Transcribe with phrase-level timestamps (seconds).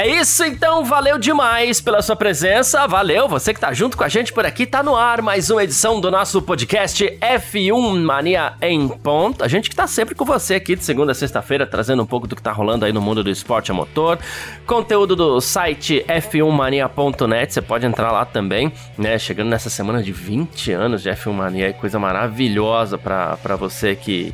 [0.00, 4.08] É isso então, valeu demais pela sua presença, valeu, você que tá junto com a
[4.08, 8.86] gente por aqui, tá no ar mais uma edição do nosso podcast F1 Mania em
[8.86, 9.42] ponto.
[9.42, 12.28] A gente que tá sempre com você aqui de segunda a sexta-feira, trazendo um pouco
[12.28, 14.20] do que tá rolando aí no mundo do esporte a motor,
[14.64, 20.70] conteúdo do site f1mania.net, você pode entrar lá também, né, chegando nessa semana de 20
[20.70, 24.32] anos de F1 Mania, coisa maravilhosa para você que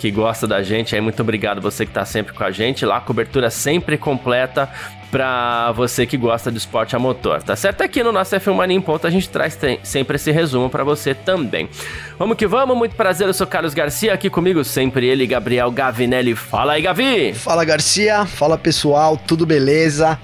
[0.00, 0.94] que gosta da gente.
[0.94, 2.86] Aí, muito obrigado você que está sempre com a gente.
[2.86, 4.68] Lá, cobertura sempre completa
[5.10, 7.82] para você que gosta de esporte a motor, tá certo?
[7.82, 11.14] Aqui no nosso F1 Mania em Ponto a gente traz sempre esse resumo para você
[11.14, 11.68] também.
[12.16, 16.36] Vamos que vamos, muito prazer, eu sou Carlos Garcia, aqui comigo sempre ele, Gabriel Gavinelli.
[16.36, 17.34] Fala aí, Gavi!
[17.34, 20.16] Fala, Garcia, fala pessoal, tudo beleza?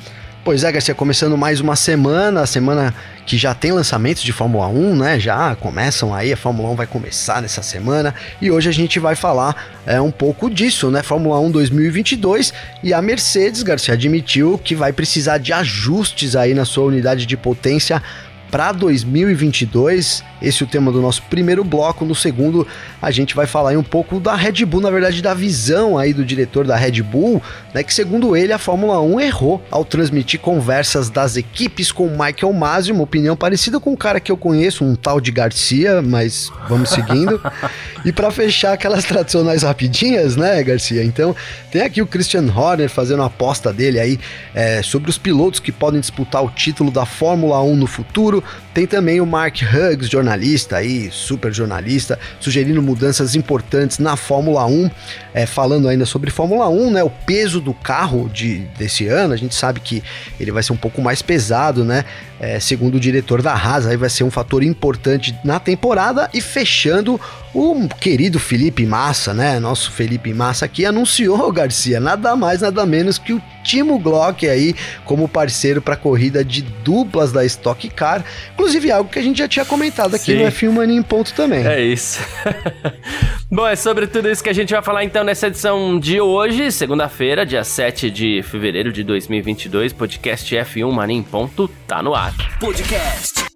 [0.47, 2.95] Pois é, Garcia, começando mais uma semana, a semana
[3.27, 5.19] que já tem lançamentos de Fórmula 1, né?
[5.19, 9.17] Já começam aí, a Fórmula 1 vai começar nessa semana e hoje a gente vai
[9.17, 11.03] falar é, um pouco disso, né?
[11.03, 16.65] Fórmula 1 2022 e a Mercedes, Garcia, admitiu que vai precisar de ajustes aí na
[16.65, 18.01] sua unidade de potência
[18.51, 20.25] para 2022.
[20.41, 22.05] Esse é o tema do nosso primeiro bloco.
[22.05, 22.67] No segundo,
[23.01, 26.13] a gente vai falar aí um pouco da Red Bull, na verdade, da visão aí
[26.13, 27.43] do diretor da Red Bull,
[27.75, 27.83] né?
[27.83, 32.93] Que segundo ele, a Fórmula 1 errou ao transmitir conversas das equipes com Michael Masi,
[32.93, 36.91] uma opinião parecida com um cara que eu conheço, um tal de Garcia, mas vamos
[36.91, 37.41] seguindo.
[38.05, 41.03] e para fechar aquelas tradicionais rapidinhas, né, Garcia?
[41.03, 41.35] Então,
[41.71, 44.21] tem aqui o Christian Horner fazendo a aposta dele aí
[44.55, 48.43] é, sobre os pilotos que podem disputar o título da Fórmula 1 no futuro.
[48.75, 54.91] Tem também o Mark Hughes, jornalista aí, super jornalista, sugerindo mudanças importantes na Fórmula 1,
[55.33, 57.03] é, falando ainda sobre Fórmula 1, né?
[57.03, 60.03] O peso do carro de, desse ano, a gente sabe que
[60.39, 62.05] ele vai ser um pouco mais pesado, né?
[62.39, 66.41] É, segundo o diretor da Haas, aí vai ser um fator importante na temporada e
[66.41, 67.19] fechando
[67.57, 69.59] o querido Felipe Massa, né?
[69.59, 74.75] Nosso Felipe Massa aqui anunciou, Garcia, nada mais, nada menos que o Timo Glock aí
[75.07, 78.23] como parceiro para corrida de duplas da Stock Car.
[78.53, 80.43] Inclusive algo que a gente já tinha comentado aqui Sim.
[80.43, 81.67] no F1 Mania em ponto também.
[81.67, 82.21] É isso.
[83.51, 86.71] Bom, é sobre tudo isso que a gente vai falar então nessa edição de hoje,
[86.71, 92.35] segunda-feira, dia 7 de fevereiro de 2022, podcast F1 Mania em ponto tá no ar.
[92.61, 93.47] Podcast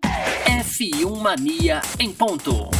[0.46, 2.79] F1 Mania em ponto.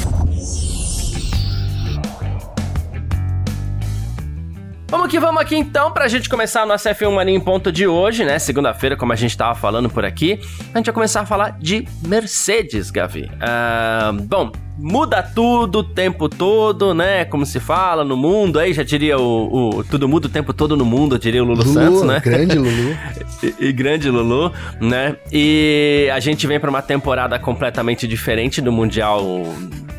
[4.91, 7.87] Vamos que vamos aqui então, pra gente começar a nossa F1 Mania em ponto de
[7.87, 8.41] hoje, né?
[8.41, 10.41] Segunda-feira, como a gente tava falando por aqui,
[10.75, 13.31] a gente vai começar a falar de Mercedes, Gavi.
[13.37, 17.25] Uh, bom, muda tudo o tempo todo, né?
[17.25, 20.77] Como se fala no mundo, aí já diria o, o tudo muda o tempo todo
[20.77, 22.19] no mundo, diria o Lulu, Lulu Santos, né?
[22.19, 22.97] Grande Lulu.
[23.45, 25.15] e, e, grande Lulu, né?
[25.33, 29.23] E a gente vem para uma temporada completamente diferente do Mundial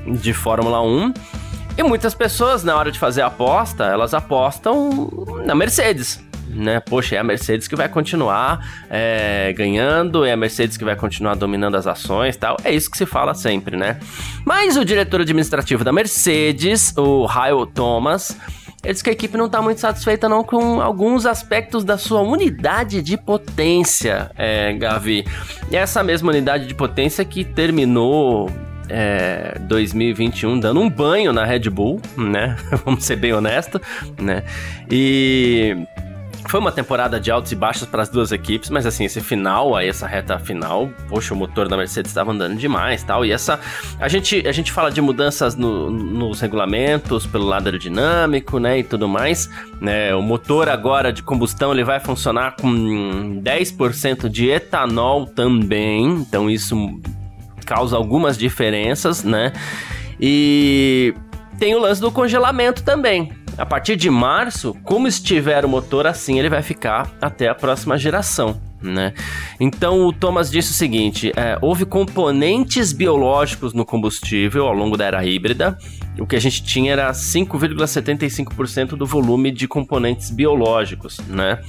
[0.05, 1.13] de Fórmula 1.
[1.77, 5.09] E muitas pessoas, na hora de fazer a aposta, elas apostam
[5.45, 6.23] na Mercedes.
[6.47, 6.81] Né?
[6.81, 11.35] Poxa, é a Mercedes que vai continuar é, ganhando, é a Mercedes que vai continuar
[11.35, 12.57] dominando as ações tal.
[12.63, 13.97] É isso que se fala sempre, né?
[14.45, 18.37] Mas o diretor administrativo da Mercedes, o Kyle Thomas,
[18.83, 22.21] ele disse que a equipe não está muito satisfeita não com alguns aspectos da sua
[22.21, 25.25] unidade de potência, é, Gavi.
[25.71, 28.49] Essa mesma unidade de potência que terminou
[28.91, 32.57] é, 2021 dando um banho na Red Bull, né?
[32.85, 33.81] Vamos ser bem honestos,
[34.19, 34.43] né?
[34.89, 35.75] E
[36.51, 39.75] foi uma temporada de altos e baixos para as duas equipes, mas assim, esse final,
[39.75, 43.25] aí essa reta final, poxa, o motor da Mercedes estava andando demais, tal.
[43.25, 43.59] E essa
[43.99, 48.83] a gente a gente fala de mudanças no, nos regulamentos pelo lado aerodinâmico, né, e
[48.83, 49.49] tudo mais,
[49.79, 50.13] né?
[50.13, 56.05] O motor agora de combustão, ele vai funcionar com 10% de etanol também.
[56.05, 56.75] Então isso
[57.71, 59.53] causa algumas diferenças, né?
[60.19, 61.13] E
[61.57, 63.31] tem o lance do congelamento também.
[63.57, 67.97] A partir de março, como estiver o motor assim, ele vai ficar até a próxima
[67.97, 69.13] geração né?
[69.59, 75.05] Então o Thomas disse o seguinte: é, houve componentes biológicos no combustível ao longo da
[75.05, 75.77] era híbrida.
[76.21, 81.59] O que a gente tinha era 5,75% do volume de componentes biológicos, né?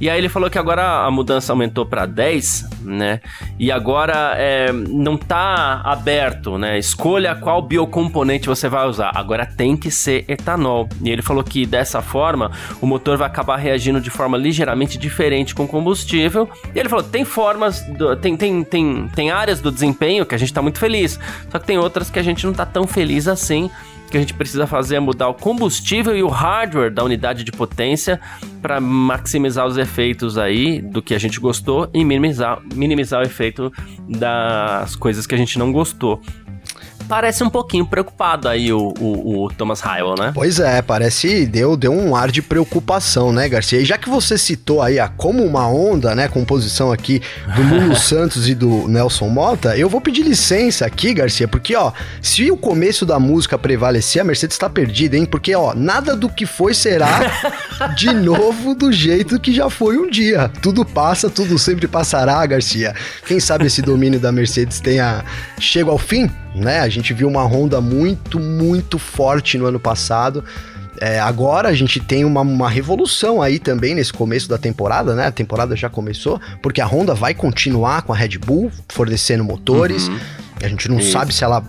[0.00, 3.20] E aí ele falou que agora a mudança aumentou para 10, né?
[3.58, 6.78] E agora é, não tá aberto, né?
[6.78, 9.10] Escolha qual biocomponente você vai usar.
[9.14, 10.88] Agora tem que ser etanol.
[11.02, 15.52] E ele falou que dessa forma o motor vai acabar reagindo de forma ligeiramente diferente
[15.52, 20.24] com combustível e ele falou: tem formas, do, tem, tem, tem, tem áreas do desempenho
[20.24, 21.18] que a gente tá muito feliz,
[21.50, 23.68] só que tem outras que a gente não tá tão feliz assim.
[24.10, 27.52] Que a gente precisa fazer é mudar o combustível e o hardware da unidade de
[27.52, 28.20] potência
[28.62, 33.72] para maximizar os efeitos aí do que a gente gostou e minimizar, minimizar o efeito
[34.08, 36.20] das coisas que a gente não gostou
[37.08, 40.32] parece um pouquinho preocupado aí o, o, o Thomas Hywell, né?
[40.34, 43.80] Pois é, parece deu, deu um ar de preocupação, né, Garcia?
[43.80, 47.20] E já que você citou aí a Como Uma Onda, né, composição aqui
[47.56, 51.92] do Lulu Santos e do Nelson Mota, eu vou pedir licença aqui, Garcia, porque, ó,
[52.20, 55.24] se o começo da música prevalecer, a Mercedes tá perdida, hein?
[55.24, 57.20] Porque, ó, nada do que foi será
[57.96, 60.50] de novo do jeito que já foi um dia.
[60.60, 62.94] Tudo passa, tudo sempre passará, Garcia.
[63.26, 65.24] Quem sabe esse domínio da Mercedes tenha
[65.58, 66.30] chega ao fim?
[66.58, 66.80] Né?
[66.80, 70.44] A gente viu uma Honda muito, muito forte no ano passado.
[71.00, 75.26] É, agora a gente tem uma, uma, revolução aí também nesse começo da temporada, né?
[75.26, 80.08] A temporada já começou, porque a Honda vai continuar com a Red Bull fornecendo motores.
[80.08, 80.18] Uhum.
[80.62, 81.12] A gente não Isso.
[81.12, 81.62] sabe se ela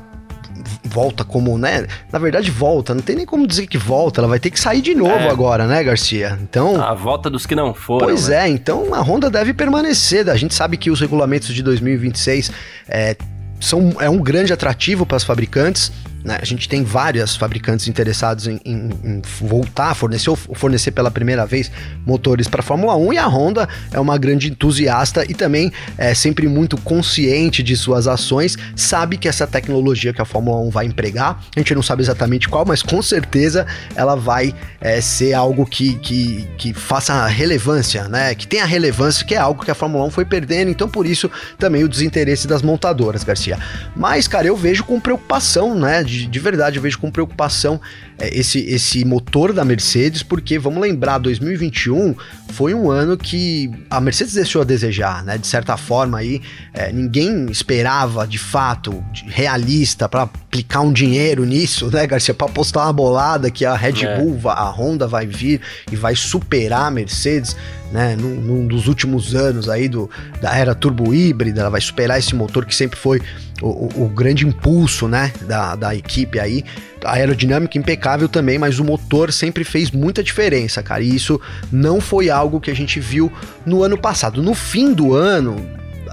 [0.83, 1.85] volta como, né?
[2.11, 4.81] Na verdade, volta, não tem nem como dizer que volta, ela vai ter que sair
[4.81, 5.29] de novo é.
[5.29, 6.37] agora, né, Garcia?
[6.41, 6.81] Então.
[6.81, 8.07] A volta dos que não foram.
[8.07, 8.45] Pois né?
[8.45, 10.29] é, então a Honda deve permanecer.
[10.29, 12.51] A gente sabe que os regulamentos de 2026
[12.87, 13.15] é,
[13.59, 15.91] são, é um grande atrativo para os fabricantes.
[16.23, 16.37] Né?
[16.41, 21.45] A gente tem várias fabricantes interessados em, em, em voltar a fornecer, fornecer pela primeira
[21.45, 21.71] vez
[22.05, 26.13] motores para a Fórmula 1 e a Honda é uma grande entusiasta e também é
[26.13, 30.85] sempre muito consciente de suas ações, sabe que essa tecnologia que a Fórmula 1 vai
[30.85, 33.65] empregar, a gente não sabe exatamente qual, mas com certeza
[33.95, 38.35] ela vai é, ser algo que, que, que faça relevância, né?
[38.35, 41.29] Que tenha relevância, que é algo que a Fórmula 1 foi perdendo, então por isso
[41.57, 43.57] também o desinteresse das montadoras, Garcia.
[43.95, 46.03] Mas, cara, eu vejo com preocupação, né?
[46.09, 47.79] De, de verdade, eu vejo com preocupação
[48.21, 52.15] esse, esse motor da Mercedes, porque vamos lembrar, 2021
[52.49, 55.37] foi um ano que a Mercedes deixou a desejar, né?
[55.37, 56.41] De certa forma aí,
[56.73, 62.33] é, ninguém esperava de fato, de, realista, para aplicar um dinheiro nisso, né, Garcia?
[62.33, 64.17] Para apostar uma bolada que a Red é.
[64.17, 65.61] Bull, a Honda vai vir
[65.91, 67.55] e vai superar a Mercedes
[67.91, 70.09] né, num, num, dos últimos anos aí do,
[70.41, 73.19] da era turbo híbrida, ela vai superar esse motor que sempre foi
[73.61, 76.63] o, o, o, grande impulso, né, da, da equipe aí.
[77.03, 81.03] A aerodinâmica impecável também, mas o motor sempre fez muita diferença, cara.
[81.03, 81.39] E isso
[81.71, 83.31] não foi algo que a gente viu
[83.65, 84.41] no ano passado.
[84.41, 85.55] No fim do ano,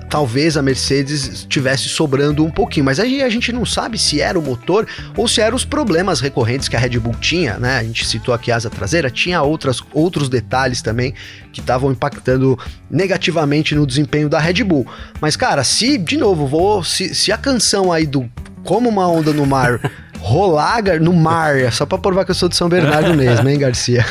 [0.08, 4.38] talvez a Mercedes estivesse sobrando um pouquinho, mas aí a gente não sabe se era
[4.38, 7.78] o motor ou se eram os problemas recorrentes que a Red Bull tinha, né?
[7.78, 11.14] A gente citou aqui a asa traseira, tinha outras, outros detalhes também
[11.52, 12.58] que estavam impactando
[12.90, 14.86] negativamente no desempenho da Red Bull.
[15.20, 16.84] Mas, cara, se, de novo, vou.
[16.84, 18.28] Se, se a canção aí do
[18.64, 19.80] Como uma Onda no Mar.
[20.26, 23.58] rolar no mar, é só pra provar que eu sou de São Bernardo mesmo, hein,
[23.58, 24.04] Garcia?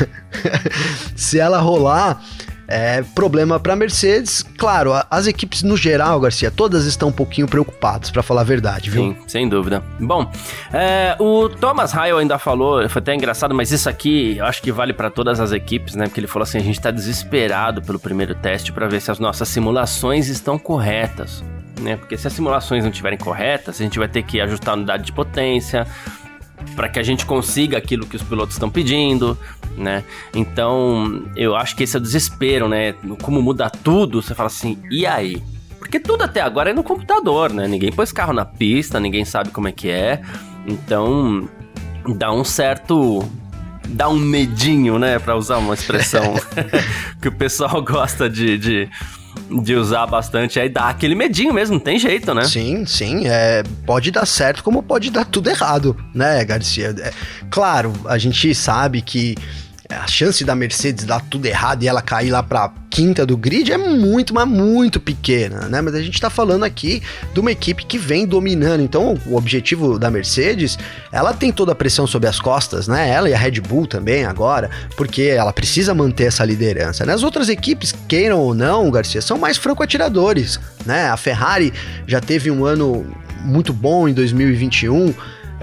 [1.14, 2.22] se ela rolar,
[2.66, 8.10] é, problema para Mercedes, claro, as equipes no geral, Garcia, todas estão um pouquinho preocupadas,
[8.10, 9.02] para falar a verdade, viu?
[9.02, 9.84] Sim, sem dúvida.
[10.00, 10.30] Bom,
[10.72, 14.72] é, o Thomas Hyle ainda falou, foi até engraçado, mas isso aqui eu acho que
[14.72, 16.06] vale para todas as equipes, né?
[16.06, 19.18] Porque ele falou assim: a gente tá desesperado pelo primeiro teste para ver se as
[19.18, 21.44] nossas simulações estão corretas.
[21.80, 21.96] Né?
[21.96, 25.04] Porque se as simulações não estiverem corretas, a gente vai ter que ajustar a unidade
[25.04, 25.86] de potência,
[26.74, 29.38] para que a gente consiga aquilo que os pilotos estão pedindo,
[29.76, 30.02] né?
[30.34, 32.94] Então, eu acho que esse é o desespero, né?
[33.22, 35.42] Como muda tudo, você fala assim, e aí?
[35.78, 37.68] Porque tudo até agora é no computador, né?
[37.68, 40.20] Ninguém pôs carro na pista, ninguém sabe como é que é.
[40.66, 41.48] Então,
[42.16, 43.24] dá um certo
[43.88, 46.34] dá um medinho, né, para usar uma expressão
[47.22, 48.90] que o pessoal gosta de, de,
[49.62, 52.44] de, usar bastante, aí dá aquele medinho mesmo, não tem jeito, né?
[52.44, 56.94] Sim, sim, é, pode dar certo como pode dar tudo errado, né, Garcia?
[56.98, 57.12] É,
[57.50, 59.34] claro, a gente sabe que
[59.88, 63.70] a chance da Mercedes dar tudo errado e ela cair lá para quinta do grid
[63.70, 65.80] é muito, mas muito pequena, né?
[65.80, 67.02] Mas a gente tá falando aqui
[67.32, 68.82] de uma equipe que vem dominando.
[68.82, 70.78] Então, o objetivo da Mercedes,
[71.12, 73.08] ela tem toda a pressão sobre as costas, né?
[73.08, 77.04] Ela e a Red Bull também agora, porque ela precisa manter essa liderança.
[77.04, 77.12] Né?
[77.12, 81.08] As outras equipes, queiram ou não, Garcia, são mais franco-atiradores, né?
[81.08, 81.72] A Ferrari
[82.06, 83.06] já teve um ano
[83.44, 85.14] muito bom em 2021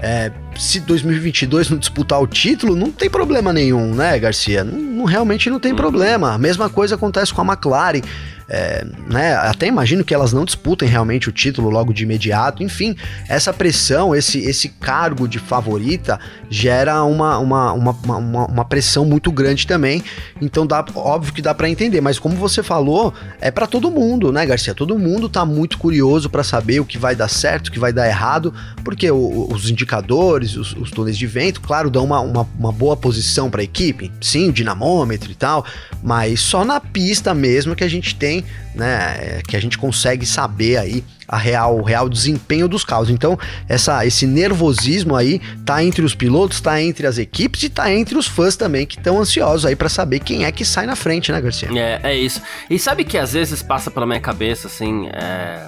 [0.04, 4.62] é, se 2022 não disputar o título, não tem problema nenhum, né, Garcia?
[4.62, 5.78] Não, não realmente não tem uhum.
[5.78, 6.34] problema.
[6.34, 8.02] A mesma coisa acontece com a McLaren.
[8.48, 12.62] É, né, até imagino que elas não disputem realmente o título logo de imediato.
[12.62, 12.96] Enfim,
[13.28, 16.18] essa pressão, esse, esse cargo de favorita
[16.50, 20.02] gera uma, uma, uma, uma, uma pressão muito grande também.
[20.40, 24.32] Então, dá, óbvio que dá para entender, mas como você falou, é para todo mundo,
[24.32, 24.74] né, Garcia?
[24.74, 27.92] Todo mundo tá muito curioso para saber o que vai dar certo, o que vai
[27.92, 28.52] dar errado,
[28.84, 32.96] porque o, os indicadores, os, os, túneis de vento, claro, dão uma, uma, uma boa
[32.96, 35.64] posição para a equipe, sim, o dinamômetro e tal,
[36.02, 38.33] mas só na pista mesmo que a gente tem,
[38.74, 43.10] né, que a gente consegue saber aí a real, o real desempenho dos carros.
[43.10, 43.38] Então,
[43.68, 48.16] essa, esse nervosismo aí tá entre os pilotos, tá entre as equipes e tá entre
[48.16, 51.32] os fãs também que estão ansiosos aí para saber quem é que sai na frente,
[51.32, 51.68] né, Garcia?
[51.74, 52.40] É, é isso.
[52.68, 55.66] E sabe que às vezes passa pela minha cabeça, assim, é...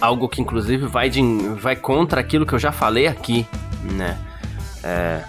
[0.00, 1.22] algo que inclusive vai, de,
[1.60, 3.46] vai contra aquilo que eu já falei aqui,
[3.92, 4.16] né?
[4.82, 5.20] É...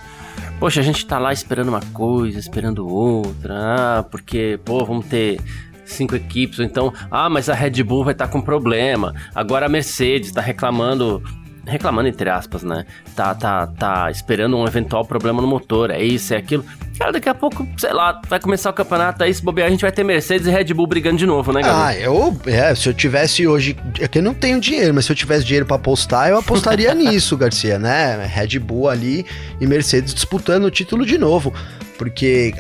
[0.60, 3.54] Poxa, a gente tá lá esperando uma coisa, esperando outra,
[4.00, 5.40] ah, porque, pô, vamos ter
[5.88, 9.14] cinco equipes, ou então, ah, mas a Red Bull vai estar tá com problema.
[9.34, 11.24] Agora a Mercedes está reclamando
[11.68, 12.86] reclamando entre aspas, né?
[13.16, 16.64] Tá, tá, tá esperando um eventual problema no motor, é isso, é aquilo.
[16.98, 19.82] Cara, daqui a pouco, sei lá, vai começar o campeonato aí, se bobear, a gente
[19.82, 21.88] vai ter Mercedes e Red Bull brigando de novo, né, galera?
[21.88, 25.12] Ah, eu, é, se eu tivesse hoje, é que eu não tenho dinheiro, mas se
[25.12, 28.26] eu tivesse dinheiro para apostar, eu apostaria nisso, Garcia, né?
[28.26, 29.26] Red Bull ali
[29.60, 31.54] e Mercedes disputando o título de novo.
[31.98, 32.54] Porque.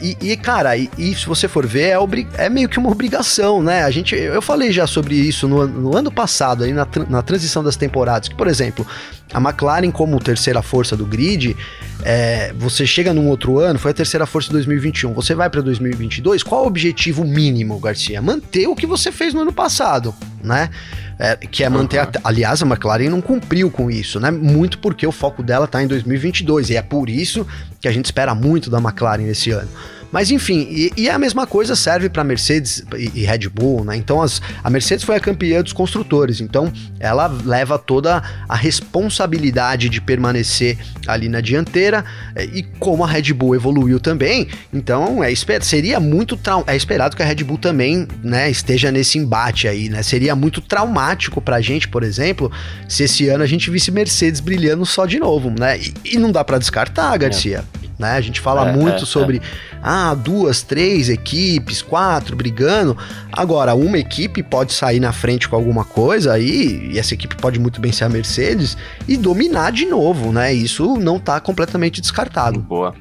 [0.00, 2.90] E, e, cara, e, e, se você for ver, é, obri, é meio que uma
[2.90, 3.82] obrigação, né?
[3.82, 4.14] A gente.
[4.14, 8.28] Eu falei já sobre isso no, no ano passado, aí na, na transição das temporadas.
[8.28, 8.86] Que, por exemplo,
[9.32, 11.56] a McLaren, como terceira força do grid,
[12.04, 15.60] é, você chega num outro ano, foi a terceira força de 2021, você vai para
[15.60, 18.20] 2022, qual o objetivo mínimo, Garcia?
[18.20, 20.70] Manter o que você fez no ano passado, né?
[21.18, 22.00] É, que é manter.
[22.00, 22.10] Uhum.
[22.22, 24.30] A, aliás, a McLaren não cumpriu com isso, né?
[24.30, 27.46] Muito porque o foco dela está em 2022 e é por isso
[27.80, 29.68] que a gente espera muito da McLaren esse ano.
[30.14, 33.96] Mas enfim, e, e a mesma coisa serve para Mercedes e, e, Red Bull, né?
[33.96, 39.88] Então as, a Mercedes foi a campeã dos construtores, então ela leva toda a responsabilidade
[39.88, 42.04] de permanecer ali na dianteira
[42.52, 47.26] e como a Red Bull evoluiu também, então é seria muito é esperado que a
[47.26, 50.00] Red Bull também, né, esteja nesse embate aí, né?
[50.04, 52.52] Seria muito traumático pra gente, por exemplo,
[52.88, 55.76] se esse ano a gente visse Mercedes brilhando só de novo, né?
[55.76, 57.64] E, e não dá para descartar, Garcia.
[57.80, 58.12] É né?
[58.12, 59.40] A gente fala é, muito é, sobre é.
[59.84, 62.96] Ah, duas, três equipes, quatro brigando.
[63.30, 67.60] Agora, uma equipe pode sair na frente com alguma coisa aí, e essa equipe pode
[67.60, 70.54] muito bem ser a Mercedes e dominar de novo, né?
[70.54, 72.60] Isso não está completamente descartado.
[72.60, 72.94] Boa.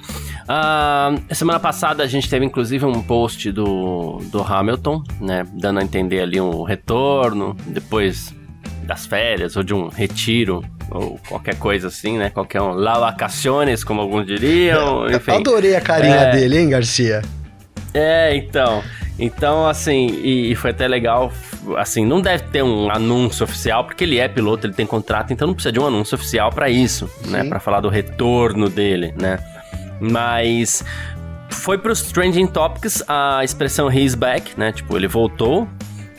[0.44, 5.46] Uh, semana passada a gente teve inclusive um post do, do Hamilton, né?
[5.54, 8.36] Dando a entender ali um retorno, depois
[8.84, 12.30] das férias ou de um retiro ou qualquer coisa assim, né?
[12.30, 12.72] Qualquer um.
[12.72, 15.08] La vacaciones, como alguns diriam.
[15.12, 15.32] Enfim.
[15.32, 16.32] Eu adorei a carinha é...
[16.32, 17.22] dele, hein, Garcia?
[17.94, 18.84] É, então.
[19.18, 21.32] Então, assim, e, e, foi até legal.
[21.78, 25.48] Assim, não deve ter um anúncio oficial, porque ele é piloto, ele tem contrato, então
[25.48, 27.40] não precisa de um anúncio oficial para isso, né?
[27.40, 27.44] Sim.
[27.44, 27.50] né?
[27.50, 29.40] Para falar do retorno dele, né?
[30.00, 30.84] Mas
[31.50, 34.72] foi pros Trending Topics a expressão he's back, né?
[34.72, 35.68] Tipo, ele voltou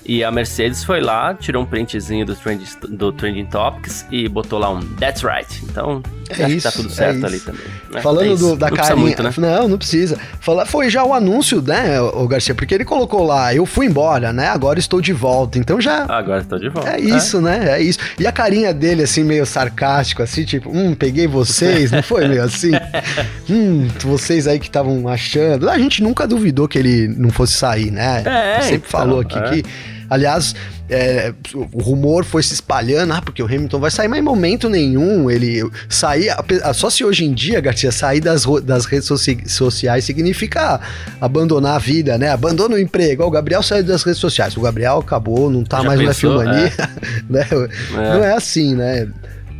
[0.07, 4.59] e a Mercedes foi lá, tirou um printzinho do, trend, do Trending Topics e botou
[4.59, 5.63] lá um That's Right.
[5.65, 7.63] Então, é isso, tá tudo é certo é ali também.
[7.91, 8.03] Né?
[8.03, 8.97] Falando é do, da não carinha...
[8.97, 9.33] Muito, né?
[9.39, 10.19] Não, não precisa.
[10.41, 12.55] Fala, foi já o anúncio, né, o Garcia?
[12.55, 14.49] Porque ele colocou lá, eu fui embora, né?
[14.49, 15.59] Agora estou de volta.
[15.59, 16.05] Então já...
[16.05, 16.91] Agora estou de volta.
[16.91, 17.41] É isso, é.
[17.41, 17.79] né?
[17.79, 17.99] É isso.
[18.19, 22.43] E a carinha dele, assim, meio sarcástico, assim, tipo, hum, peguei vocês, não foi meio
[22.43, 22.73] assim?
[23.49, 25.71] hum, vocês aí que estavam achando...
[25.71, 28.23] A gente nunca duvidou que ele não fosse sair, né?
[28.27, 29.43] É, Sempre então, falou aqui é.
[29.43, 30.55] que Aliás,
[30.89, 34.69] é, o rumor foi se espalhando, ah, porque o Hamilton vai sair, mas em momento
[34.69, 36.31] nenhum ele sair.
[36.75, 39.09] Só se hoje em dia, Garcia, sair das, das redes
[39.47, 40.81] sociais significa
[41.21, 42.31] abandonar a vida, né?
[42.31, 43.25] Abandona o emprego.
[43.25, 44.57] O Gabriel saiu das redes sociais.
[44.57, 46.35] O Gabriel acabou, não tá Já mais pensou?
[46.35, 46.73] na Filmania.
[46.79, 47.23] É.
[47.29, 47.47] né?
[47.51, 48.15] É.
[48.15, 49.09] Não é assim, né?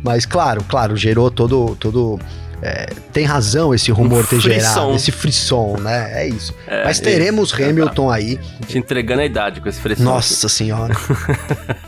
[0.03, 1.75] Mas claro, claro, gerou todo.
[1.79, 2.19] todo
[2.65, 6.23] é, tem razão esse rumor um ter gerado, esse frisson, né?
[6.23, 6.51] É isso.
[6.65, 8.39] É, Mas teremos isso, Hamilton aí.
[8.67, 10.03] Te entregando a idade com esse frisson.
[10.03, 10.95] Nossa senhora.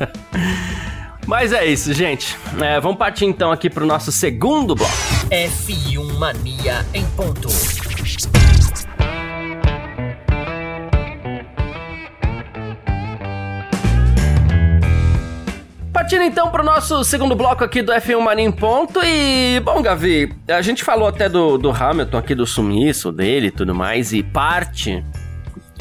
[1.26, 2.38] Mas é isso, gente.
[2.62, 4.94] É, vamos partir então aqui pro nosso segundo bloco.
[5.32, 7.50] F1 Mania em ponto.
[16.18, 19.00] Partindo então pro nosso segundo bloco aqui do F1 Mania em Ponto.
[19.04, 23.52] E, bom, Gavi, a gente falou até do, do Hamilton aqui, do sumiço dele e
[23.52, 25.06] tudo mais, e parte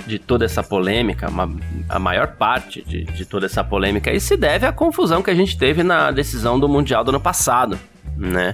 [0.07, 1.51] de toda essa polêmica, uma,
[1.89, 5.35] a maior parte de, de toda essa polêmica, e se deve à confusão que a
[5.35, 7.79] gente teve na decisão do Mundial do ano passado,
[8.15, 8.53] né?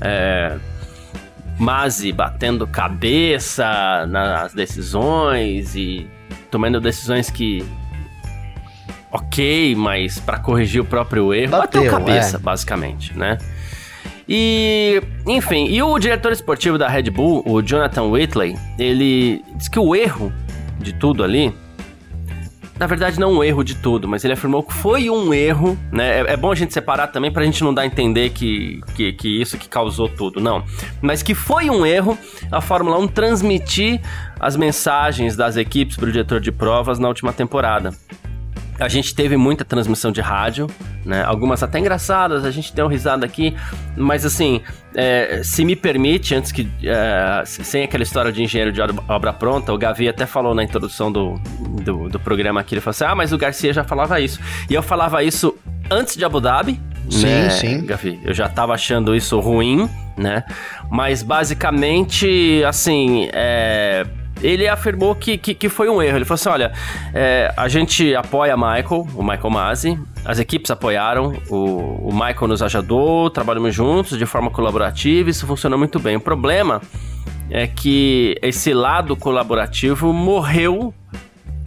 [0.00, 0.56] É,
[2.14, 6.08] batendo cabeça nas decisões e
[6.50, 7.62] tomando decisões que
[9.10, 12.40] ok, mas para corrigir o próprio erro, bateu, bateu cabeça, é.
[12.40, 13.38] basicamente, né?
[14.28, 19.78] E, enfim, e o diretor esportivo da Red Bull, o Jonathan Whitley, ele diz que
[19.78, 20.32] o erro
[20.78, 21.52] de tudo ali,
[22.78, 26.20] na verdade não um erro de tudo, mas ele afirmou que foi um erro, né?
[26.20, 29.12] É, é bom a gente separar também pra gente não dar a entender que, que,
[29.12, 30.62] que isso que causou tudo, não.
[31.02, 32.16] Mas que foi um erro
[32.52, 34.00] a Fórmula 1 transmitir
[34.38, 37.92] as mensagens das equipes pro diretor de provas na última temporada.
[38.80, 40.66] A gente teve muita transmissão de rádio,
[41.04, 41.22] né?
[41.22, 43.54] Algumas até engraçadas, a gente deu uma risada aqui,
[43.96, 44.62] mas assim,
[44.94, 46.68] é, se me permite, antes que.
[46.82, 51.12] É, sem aquela história de engenheiro de obra pronta, o Gavi até falou na introdução
[51.12, 51.34] do,
[51.82, 54.40] do, do programa aqui, ele falou assim: ah, mas o Garcia já falava isso.
[54.68, 55.54] E eu falava isso
[55.90, 56.80] antes de Abu Dhabi.
[57.10, 57.84] Sim, né, sim.
[57.84, 58.20] Gavi?
[58.24, 60.44] Eu já tava achando isso ruim, né?
[60.90, 64.06] Mas basicamente, assim, é
[64.42, 66.18] ele afirmou que, que, que, foi um erro.
[66.18, 66.72] Ele falou assim: olha,
[67.14, 72.62] é, a gente apoia Michael, o Michael Masi, as equipes apoiaram, o, o Michael nos
[72.62, 76.16] ajudou, trabalhamos juntos de forma colaborativa, isso funcionou muito bem.
[76.16, 76.80] O problema
[77.50, 80.94] é que esse lado colaborativo morreu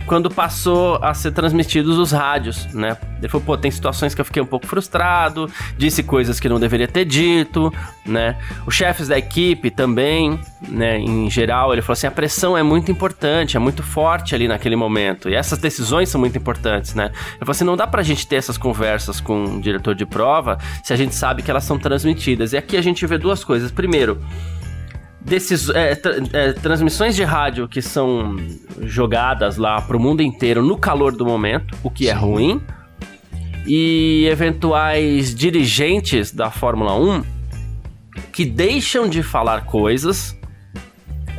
[0.05, 2.97] quando passou a ser transmitidos os rádios, né?
[3.19, 6.59] Ele falou, pô, tem situações que eu fiquei um pouco frustrado, disse coisas que não
[6.59, 7.73] deveria ter dito,
[8.05, 8.37] né?
[8.65, 10.99] Os chefes da equipe também, né?
[10.99, 14.75] Em geral, ele falou assim, a pressão é muito importante, é muito forte ali naquele
[14.75, 17.05] momento, e essas decisões são muito importantes, né?
[17.05, 20.57] Ele falou assim, não dá pra gente ter essas conversas com o diretor de prova
[20.83, 22.53] se a gente sabe que elas são transmitidas.
[22.53, 23.71] E aqui a gente vê duas coisas.
[23.71, 24.21] Primeiro,
[25.25, 28.35] desses é, tra é, transmissões de rádio que são
[28.81, 32.17] jogadas lá para o mundo inteiro no calor do momento, o que é Sim.
[32.17, 32.61] é ruim,
[33.65, 37.23] e eventuais dirigentes da Fórmula 1
[38.31, 40.37] que deixam de falar coisas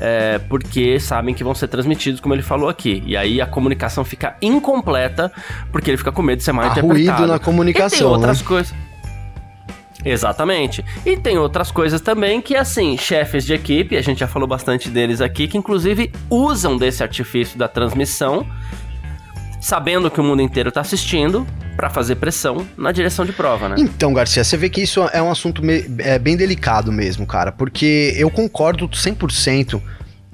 [0.00, 3.02] é, porque sabem que vão ser transmitidos, como ele falou aqui.
[3.06, 5.30] E aí a comunicação fica incompleta
[5.70, 7.18] porque ele fica com medo de ser mal Há interpretado.
[7.18, 8.46] ruído na comunicação, e tem outras né?
[8.46, 8.74] coisas.
[10.04, 10.84] Exatamente.
[11.04, 14.88] E tem outras coisas também que, assim, chefes de equipe, a gente já falou bastante
[14.88, 18.46] deles aqui, que inclusive usam desse artifício da transmissão,
[19.60, 21.46] sabendo que o mundo inteiro está assistindo,
[21.76, 23.76] para fazer pressão na direção de prova, né?
[23.78, 25.62] Então, Garcia, você vê que isso é um assunto
[25.98, 29.80] é, bem delicado mesmo, cara, porque eu concordo 100%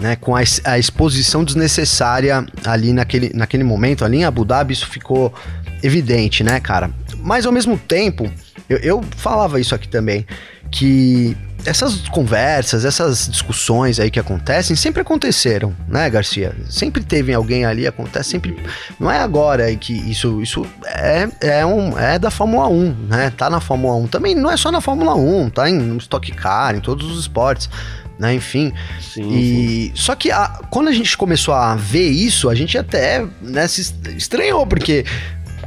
[0.00, 4.86] né, com a, a, exposição desnecessária ali naquele, naquele momento, ali em Abu Dhabi, isso
[4.86, 5.32] ficou
[5.82, 6.90] evidente, né, cara?
[7.18, 8.30] Mas ao mesmo tempo,
[8.68, 10.26] eu, eu falava isso aqui também,
[10.70, 16.54] que essas conversas, essas discussões aí que acontecem, sempre aconteceram, né, Garcia?
[16.68, 18.56] Sempre teve alguém ali, acontece sempre.
[18.98, 23.32] Não é agora que isso, isso é, é, um, é da Fórmula 1, né?
[23.36, 24.06] Tá na Fórmula 1.
[24.06, 27.68] Também não é só na Fórmula 1, tá em Stock Car, em todos os esportes.
[28.20, 28.70] Né, enfim.
[29.00, 29.92] Sim, e sim.
[29.94, 33.94] só que a, quando a gente começou a ver isso, a gente até né, se
[34.14, 35.06] estranhou porque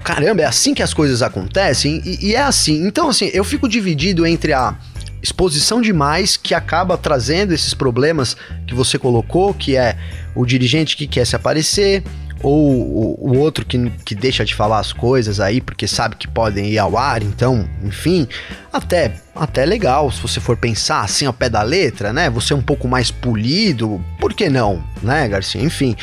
[0.04, 2.02] caramba, é assim que as coisas acontecem?
[2.06, 2.86] E, e é assim.
[2.86, 4.76] Então, assim, eu fico dividido entre a
[5.22, 8.36] exposição demais que acaba trazendo esses problemas
[8.68, 9.98] que você colocou, que é
[10.36, 12.04] o dirigente que quer se aparecer,
[12.44, 16.28] ou o, o, outro que, que deixa de falar as coisas aí porque sabe que
[16.28, 18.28] podem ir ao ar, então, enfim,
[18.72, 22.30] até até legal se você for pensar assim ao pé da letra, né?
[22.30, 25.62] Você é um pouco mais polido, por que não, né, Garcia?
[25.62, 25.96] Enfim,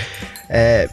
[0.53, 0.89] é,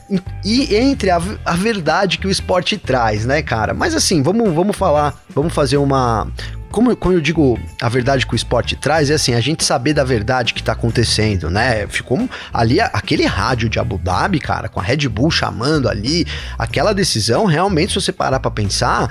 [0.46, 3.74] e entre a, a, verdade que o esporte traz, né, cara?
[3.74, 6.28] Mas assim, vamos, vamos falar, vamos fazer uma.
[6.72, 9.94] Como, como eu digo, a verdade que o esporte traz é assim, a gente saber
[9.94, 11.88] da verdade que tá acontecendo, né?
[11.88, 16.26] Ficou ali aquele rádio de Abu Dhabi, cara, com a Red Bull chamando ali,
[16.58, 19.10] aquela decisão, realmente, se você parar pra pensar,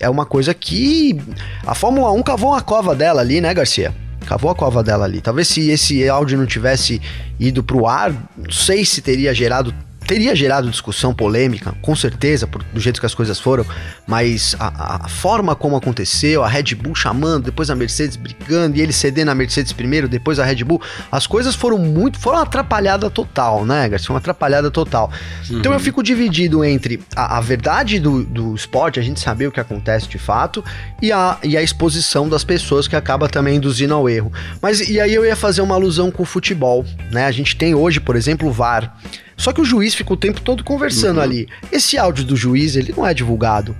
[0.00, 1.20] é uma coisa que
[1.66, 3.94] a Fórmula 1 cavou a cova dela ali, né, Garcia?
[4.28, 5.22] cavou a cova dela ali.
[5.22, 7.00] Talvez se esse áudio não tivesse
[7.40, 9.74] ido pro ar, não sei se teria gerado
[10.08, 13.66] teria gerado discussão polêmica, com certeza, por, do jeito que as coisas foram,
[14.06, 18.80] mas a, a, forma como aconteceu, a Red Bull chamando, depois a Mercedes brigando e
[18.80, 20.80] ele cedendo a Mercedes primeiro, depois a Red Bull,
[21.12, 24.10] as coisas foram muito, foram uma atrapalhada total, né, Garcia?
[24.10, 25.12] Uma atrapalhada total.
[25.50, 25.58] Uhum.
[25.58, 29.52] Então eu fico dividido entre a, a verdade do, do esporte, a gente saber o
[29.52, 30.64] que acontece de fato,
[31.02, 34.32] e a, e a exposição das pessoas que acaba também induzindo ao erro.
[34.62, 37.26] Mas e aí eu ia fazer uma alusão com o futebol, né?
[37.26, 38.96] A gente tem hoje, por exemplo, o VAR.
[39.38, 41.22] Só que o juiz fica o tempo todo conversando uhum.
[41.22, 41.48] ali.
[41.70, 43.74] Esse áudio do juiz, ele não é divulgado.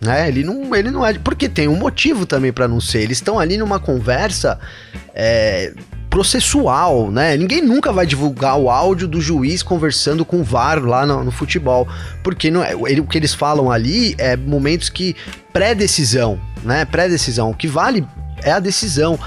[0.00, 0.26] Né?
[0.26, 1.12] Ele não, ele não é.
[1.14, 3.02] Porque tem um motivo também para não ser.
[3.02, 4.58] Eles estão ali numa conversa
[5.14, 5.72] é,
[6.08, 7.36] processual, né?
[7.36, 11.30] Ninguém nunca vai divulgar o áudio do juiz conversando com o VAR lá no, no
[11.30, 11.86] futebol.
[12.22, 15.14] Porque não é, ele, o que eles falam ali é momentos que
[15.52, 16.86] pré-decisão, né?
[16.86, 17.50] Pré-decisão.
[17.50, 18.06] O que vale
[18.42, 19.18] é a decisão.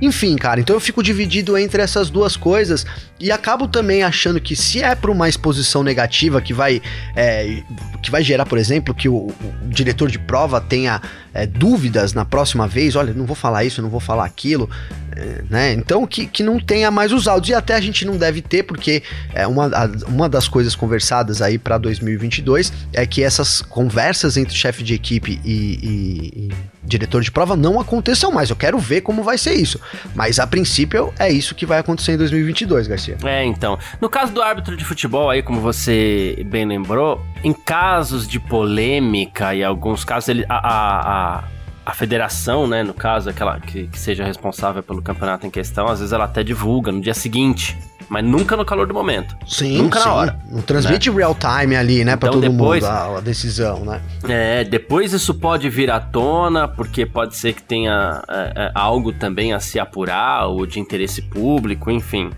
[0.00, 2.84] Enfim, cara, então eu fico dividido entre essas duas coisas
[3.18, 6.82] e acabo também achando que se é para uma exposição negativa que vai,
[7.14, 7.62] é,
[8.02, 9.34] que vai gerar, por exemplo, que o, o
[9.68, 11.00] diretor de prova tenha
[11.32, 14.68] é, dúvidas na próxima vez, olha, não vou falar isso, não vou falar aquilo,
[15.16, 15.72] é, né?
[15.72, 18.64] Então que, que não tenha mais os áudios e até a gente não deve ter,
[18.64, 19.02] porque
[19.32, 19.70] é uma,
[20.06, 25.40] uma das coisas conversadas aí para 2022 é que essas conversas entre chefe de equipe
[25.44, 28.50] e, e, e diretor de prova, não aconteçam mais.
[28.50, 29.80] Eu quero ver como vai ser isso.
[30.14, 33.16] Mas a princípio é isso que vai acontecer em 2022, Garcia.
[33.24, 33.78] É, então.
[34.00, 39.54] No caso do árbitro de futebol, aí, como você bem lembrou, em casos de polêmica
[39.54, 41.44] e alguns casos, ele, a, a, a,
[41.86, 46.00] a federação, né, no caso, aquela que, que seja responsável pelo campeonato em questão, às
[46.00, 47.76] vezes ela até divulga no dia seguinte
[48.08, 49.36] mas nunca no calor do momento.
[49.46, 50.06] Sim, nunca sim.
[50.06, 50.38] na hora.
[50.50, 51.16] Não transmite né?
[51.16, 54.00] real time ali, né, para então, todo depois, mundo a, a, decisão, né?
[54.28, 59.12] É, depois isso pode vir à tona, porque pode ser que tenha é, é, algo
[59.12, 62.30] também a se apurar, ou de interesse público, enfim.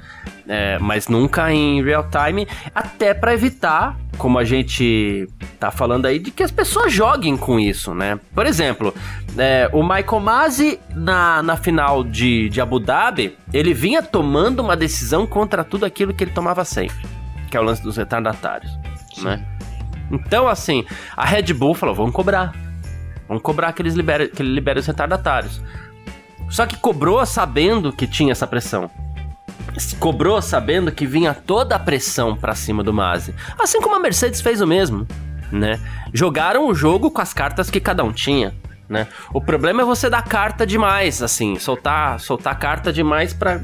[0.48, 6.18] É, mas nunca em real time, até para evitar, como a gente tá falando aí,
[6.18, 8.18] de que as pessoas joguem com isso, né?
[8.34, 8.94] Por exemplo,
[9.36, 14.76] é, o Michael Masi na, na final de, de Abu Dhabi, ele vinha tomando uma
[14.76, 17.06] decisão contra tudo aquilo que ele tomava sempre,
[17.50, 18.70] que é o lance dos retardatários,
[19.14, 19.24] Sim.
[19.24, 19.46] né?
[20.10, 20.84] Então, assim,
[21.16, 22.52] a Red Bull falou: vamos cobrar.
[23.28, 25.60] Vamos cobrar que, eles liberem, que ele libere os retardatários.
[26.48, 28.88] Só que cobrou sabendo que tinha essa pressão
[29.98, 33.34] cobrou sabendo que vinha toda a pressão para cima do Masi.
[33.58, 35.06] Assim como a Mercedes fez o mesmo,
[35.52, 35.78] né?
[36.12, 38.54] Jogaram o jogo com as cartas que cada um tinha.
[38.88, 39.08] Né?
[39.32, 43.60] O problema é você dar carta demais, assim, soltar, soltar carta demais para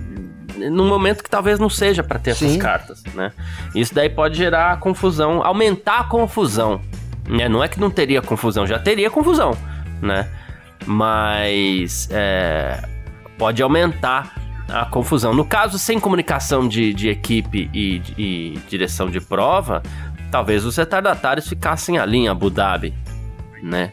[0.71, 2.47] num momento que talvez não seja para ter Sim.
[2.47, 3.33] essas cartas, né?
[3.75, 6.81] Isso daí pode gerar confusão, aumentar a confusão,
[7.27, 7.49] né?
[7.49, 9.57] Não é que não teria confusão, já teria confusão,
[10.01, 10.29] né?
[10.87, 12.83] Mas é,
[13.39, 14.35] pode aumentar
[14.69, 15.35] a confusão.
[15.35, 19.83] No caso, sem comunicação de, de equipe e, e direção de prova,
[20.31, 22.95] talvez os retardatários ficassem ali em Abu Dhabi,
[23.63, 23.93] né?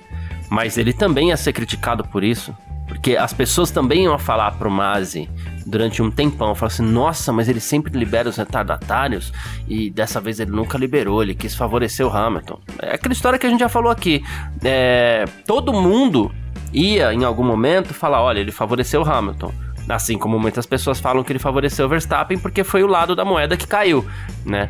[0.49, 2.55] Mas ele também ia ser criticado por isso.
[2.89, 5.29] Porque as pessoas também iam falar pro Mazi
[5.63, 9.31] durante um tempão, falar assim, nossa, mas ele sempre libera os retardatários
[9.67, 12.59] e dessa vez ele nunca liberou, ele quis favorecer o Hamilton.
[12.81, 14.23] É aquela história que a gente já falou aqui.
[14.63, 16.31] É, todo mundo
[16.73, 19.53] ia, em algum momento, falar, olha, ele favoreceu o Hamilton.
[19.87, 23.23] Assim como muitas pessoas falam que ele favoreceu o Verstappen porque foi o lado da
[23.23, 24.05] moeda que caiu,
[24.45, 24.69] né?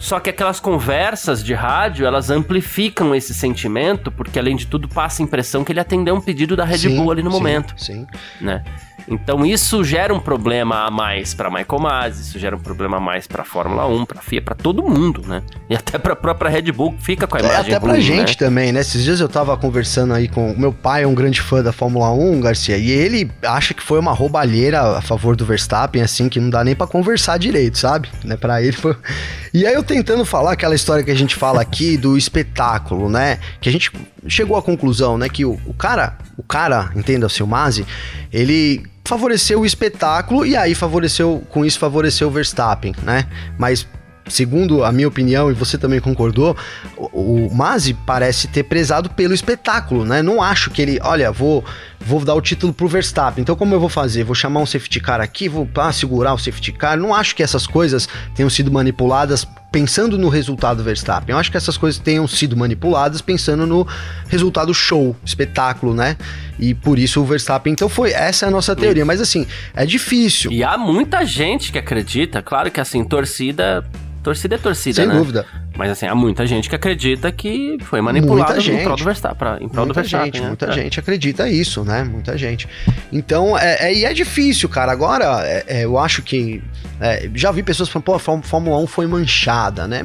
[0.00, 5.22] Só que aquelas conversas de rádio, elas amplificam esse sentimento, porque além de tudo passa
[5.22, 7.74] a impressão que ele atendeu um pedido da Red sim, Bull ali no sim, momento.
[7.76, 8.06] Sim.
[8.40, 8.64] Né?
[9.08, 13.00] Então isso gera um problema a mais para Michael Masi, isso gera um problema a
[13.00, 15.42] mais para Fórmula 1, para FIA, para todo mundo, né?
[15.68, 18.00] E até para a própria Red Bull fica com a é, imagem é, até para
[18.00, 18.34] gente né?
[18.34, 18.80] também, né?
[18.80, 22.10] Esses dias eu tava conversando aí com meu pai, é um grande fã da Fórmula
[22.12, 26.40] 1, Garcia, e ele acha que foi uma roubalheira a favor do Verstappen, assim, que
[26.40, 28.08] não dá nem para conversar direito, sabe?
[28.24, 28.36] Né?
[28.36, 28.96] Para ele foi...
[29.52, 33.40] E aí eu tentando falar aquela história que a gente fala aqui do espetáculo, né?
[33.60, 33.90] Que a gente
[34.26, 37.86] chegou à conclusão, né, que o, o cara, o cara, entenda-se o Masi,
[38.32, 43.26] ele favoreceu o espetáculo e aí favoreceu, com isso favoreceu o Verstappen, né?
[43.58, 43.86] Mas
[44.30, 46.56] segundo a minha opinião, e você também concordou,
[46.96, 50.22] o, o Masi parece ter prezado pelo espetáculo, né?
[50.22, 51.64] Não acho que ele, olha, vou,
[51.98, 53.42] vou dar o título pro Verstappen.
[53.42, 54.24] Então, como eu vou fazer?
[54.24, 56.96] Vou chamar um safety car aqui, vou ah, segurar o safety car.
[56.96, 61.32] Não acho que essas coisas tenham sido manipuladas pensando no resultado do Verstappen.
[61.32, 63.86] Eu acho que essas coisas tenham sido manipuladas pensando no
[64.28, 66.16] resultado show, espetáculo, né?
[66.58, 67.72] E por isso o Verstappen.
[67.72, 69.04] Então foi essa é a nossa teoria.
[69.04, 70.50] Mas assim, é difícil.
[70.50, 73.84] E há muita gente que acredita, claro que assim, torcida
[74.22, 75.14] Torcida é torcida, Sem né?
[75.14, 75.46] dúvida.
[75.80, 78.82] Mas assim, há muita gente que acredita que foi manipulado muita gente.
[78.82, 79.48] em prol do Verstappen.
[79.62, 80.48] Em prol muita do Verstappen, gente, né?
[80.48, 80.72] muita é.
[80.72, 82.04] gente acredita isso, né?
[82.04, 82.68] Muita gente.
[83.10, 84.92] Então, é, é, e é difícil, cara.
[84.92, 86.62] Agora, é, é eu acho que.
[87.00, 90.02] é, já vi pessoas falando, pô, a Fórmula 1 foi manchada, né?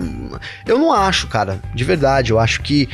[0.66, 1.60] Eu não acho, cara.
[1.74, 2.32] De verdade.
[2.32, 2.88] Eu acho que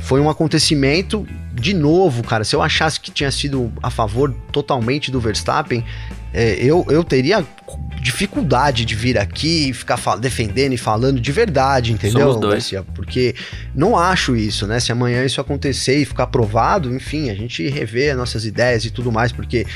[0.00, 1.28] foi um acontecimento.
[1.52, 5.84] De novo, cara, se eu achasse que tinha sido a favor totalmente do Verstappen,
[6.32, 7.44] eu, eu teria
[8.00, 12.28] dificuldade de vir aqui e ficar defendendo e falando de verdade, entendeu?
[12.28, 12.54] Somos dois.
[12.54, 12.82] Garcia?
[12.94, 13.34] Porque
[13.74, 14.78] não acho isso, né?
[14.78, 18.90] Se amanhã isso acontecer e ficar aprovado, enfim, a gente revê as nossas ideias e
[18.90, 19.66] tudo mais, porque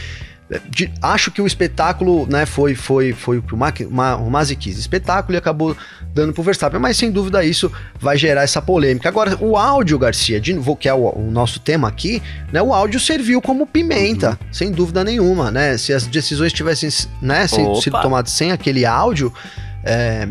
[0.69, 4.57] de, acho que o espetáculo, né, foi, foi, foi o que o, Ma, o Masi
[4.57, 4.79] quis.
[4.79, 5.77] Espetáculo e acabou
[6.13, 9.09] dando pro Verstappen, mas sem dúvida isso vai gerar essa polêmica.
[9.09, 12.21] Agora, o áudio, Garcia, de, que é o, o nosso tema aqui,
[12.53, 14.53] né, o áudio serviu como pimenta, uhum.
[14.53, 15.79] sem dúvida nenhuma, né?
[15.79, 16.89] Se as decisões tivessem
[17.23, 19.33] né, sido tomadas sem aquele áudio,
[19.85, 20.27] é,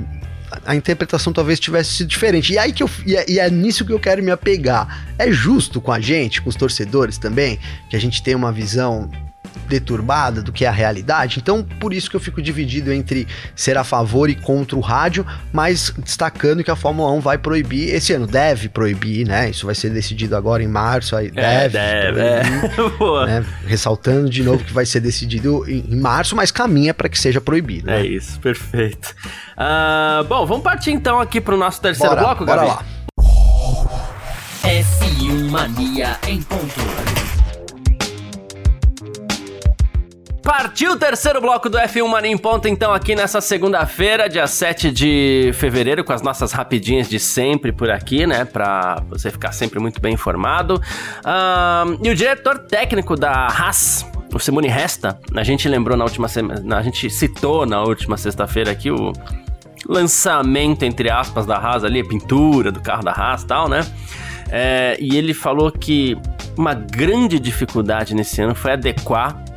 [0.65, 2.51] a interpretação talvez tivesse sido diferente.
[2.51, 5.05] E aí que eu e é, e é, nisso que eu quero me apegar.
[5.17, 7.57] É justo com a gente, com os torcedores também,
[7.89, 9.09] que a gente tem uma visão
[9.67, 11.39] deturbada do que é a realidade.
[11.39, 15.25] Então, por isso que eu fico dividido entre ser a favor e contra o rádio,
[15.53, 19.49] mas destacando que a Fórmula 1 vai proibir esse ano, deve proibir, né?
[19.49, 22.43] Isso vai ser decidido agora em março, aí é, deve, deve é.
[23.27, 23.45] né?
[23.65, 27.87] Ressaltando de novo que vai ser decidido em, março, mas caminha para que seja proibido.
[27.87, 28.01] Né?
[28.01, 29.13] É isso, perfeito.
[29.57, 32.71] Uh, bom, vamos partir então aqui para o nosso terceiro bora, bloco, bora Gabi?
[32.71, 32.85] lá.
[34.63, 37.18] F1 Mania em ponto.
[40.49, 44.89] Partiu o terceiro bloco do F1 Mania em Ponto, então, aqui nessa segunda-feira, dia 7
[44.89, 48.45] de fevereiro, com as nossas rapidinhas de sempre por aqui, né?
[48.45, 50.81] Pra você ficar sempre muito bem informado.
[51.23, 56.27] Um, e o diretor técnico da Haas, o Simone Resta, a gente lembrou na última
[56.27, 59.13] semana, a gente citou na última sexta-feira aqui o
[59.87, 63.85] lançamento, entre aspas, da Haas ali, a pintura do carro da Haas e tal, né?
[64.49, 66.17] É, e ele falou que
[66.57, 69.47] uma grande dificuldade nesse ano foi adequar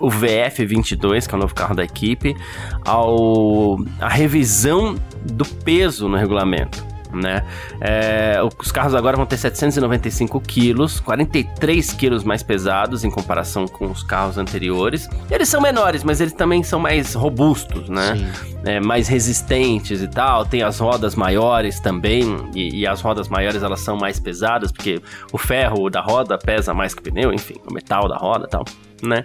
[0.00, 2.36] o VF22, que é o novo carro da equipe,
[2.84, 6.90] ao a revisão do peso no regulamento.
[7.12, 7.44] Né?
[7.80, 13.86] É, os carros agora vão ter 795 quilos, 43 quilos mais pesados em comparação com
[13.90, 15.08] os carros anteriores.
[15.28, 18.32] Eles são menores, mas eles também são mais robustos, né?
[18.64, 20.44] É, mais resistentes e tal.
[20.44, 25.02] Tem as rodas maiores também, e, e, as rodas maiores elas são mais pesadas, porque
[25.32, 28.50] o ferro da roda pesa mais que o pneu, enfim, o metal da roda e
[28.50, 28.64] tal
[29.02, 29.24] né?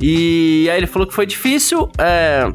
[0.00, 2.50] E aí ele falou que foi difícil é,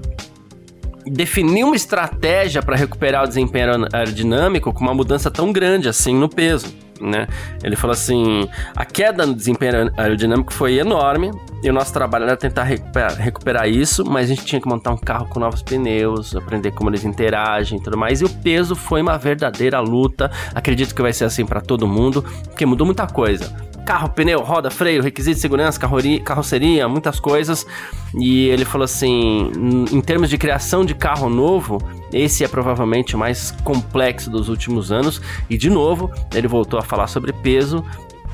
[1.05, 6.27] definir uma estratégia para recuperar o desempenho aerodinâmico com uma mudança tão grande assim no
[6.27, 6.85] peso.
[6.99, 7.27] Né?
[7.61, 11.29] Ele falou assim: a queda no desempenho aerodinâmico foi enorme
[11.61, 14.91] e o nosso trabalho era tentar recuperar, recuperar, isso, mas a gente tinha que montar
[14.91, 18.21] um carro com novos pneus, aprender como eles interagem e tudo mais.
[18.21, 20.31] E o peso foi uma verdadeira luta.
[20.53, 23.53] Acredito que vai ser assim para todo mundo, porque mudou muita coisa
[23.85, 25.79] carro, pneu, roda, freio, requisito de segurança,
[26.23, 27.65] carroceria, muitas coisas.
[28.19, 29.51] E ele falou assim:
[29.91, 34.91] em termos de criação de carro novo, esse é provavelmente o mais complexo dos últimos
[34.91, 35.21] anos.
[35.49, 37.85] E de novo, ele voltou a falar sobre peso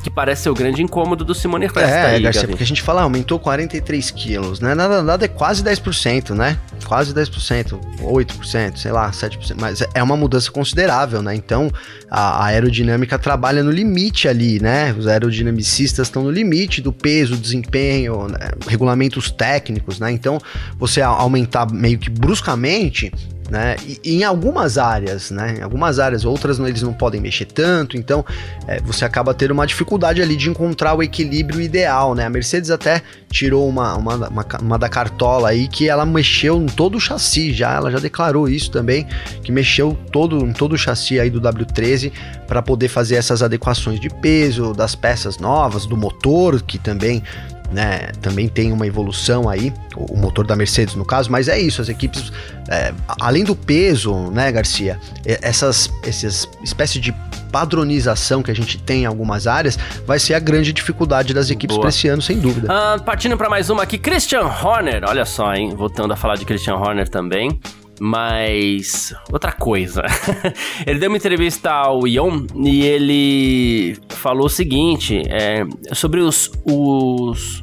[0.02, 1.90] que parece ser o grande incômodo do Simone Cresta.
[1.90, 4.74] É, aí, Garcia, porque a gente fala, aumentou 43 quilos, né?
[4.74, 6.58] Nada, nada é quase 10%, né?
[6.86, 9.56] Quase 10%, 8%, sei lá, 7%.
[9.60, 11.36] Mas é uma mudança considerável, né?
[11.36, 11.72] Então,
[12.10, 14.94] a, a aerodinâmica trabalha no limite ali, né?
[14.98, 18.52] Os aerodinamicistas estão no limite do peso, desempenho, né?
[18.68, 20.12] regulamentos técnicos, né?
[20.12, 20.40] Então,
[20.78, 23.12] você aumentar meio que bruscamente
[23.52, 23.76] né?
[23.86, 25.58] E, em algumas áreas, né?
[25.60, 28.26] Em algumas áreas, outras eles não podem mexer tanto, então
[28.66, 32.26] é, você acaba tendo uma dificuldade ali de encontrar o equilíbrio ideal, né?
[32.26, 36.66] A Mercedes até tirou uma, uma, uma, uma da cartola aí que ela mexeu em
[36.66, 39.06] todo o chassi já, ela já declarou isso também,
[39.44, 42.12] que mexeu todo, em todo o chassi aí do W13
[42.48, 47.22] para poder fazer essas adequações de peso, das peças novas, do motor, que também
[47.72, 51.82] né, também tem uma evolução aí, o, motor da Mercedes no caso, mas é isso,
[51.82, 52.32] as equipes,
[52.70, 57.14] é, além do peso, né, Garcia, essas, essas espécies de
[57.52, 61.78] padronização que a gente tem em algumas áreas vai ser a grande dificuldade das equipes
[61.78, 62.68] para esse ano, sem dúvida.
[62.72, 66.46] Ah, partindo para mais uma aqui, Christian Horner, olha só, hein, voltando a falar de
[66.46, 67.60] Christian Horner também.
[68.04, 70.02] Mas outra coisa.
[70.88, 77.62] ele deu uma entrevista ao Ion e ele falou o seguinte: é, sobre os, os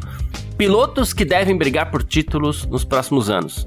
[0.57, 3.67] pilotos que devem brigar por títulos nos próximos anos.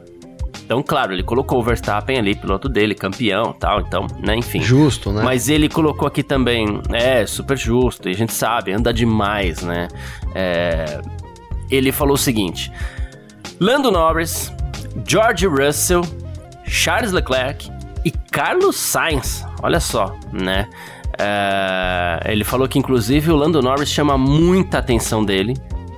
[0.64, 4.62] Então, claro, ele colocou o Verstappen ali, piloto dele, campeão tal, então, né, enfim.
[4.62, 5.22] Justo, né?
[5.22, 9.90] Mas ele colocou aqui também, é, super justo, e a gente sabe, anda demais, né?
[10.34, 11.02] É,
[11.70, 12.72] ele falou o seguinte:
[13.60, 14.50] Lando Norris,
[15.06, 16.04] George Russell
[16.72, 17.70] Charles Leclerc
[18.06, 19.46] e Carlos Sainz.
[19.62, 20.70] Olha só, né?
[21.20, 25.54] É, ele falou que inclusive o Lando Norris chama muita atenção dele.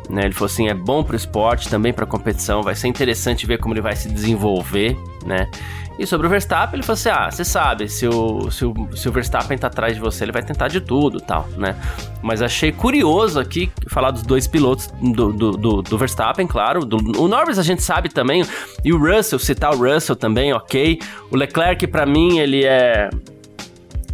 [0.10, 0.26] Né?
[0.26, 2.64] Ele falou assim: é bom para o esporte, também para a competição.
[2.64, 5.48] Vai ser interessante ver como ele vai se desenvolver, né?
[5.97, 9.08] E sobre o Verstappen, ele falou assim: ah, você sabe, se o, se, o, se
[9.08, 11.75] o Verstappen tá atrás de você, ele vai tentar de tudo tal, né?
[12.21, 16.84] Mas achei curioso aqui falar dos dois pilotos do, do, do, do Verstappen, claro.
[16.86, 18.43] Do, o Norris a gente sabe também.
[18.84, 20.99] E o Russell, citar o Russell também, ok.
[21.29, 23.10] O Leclerc, para mim, ele é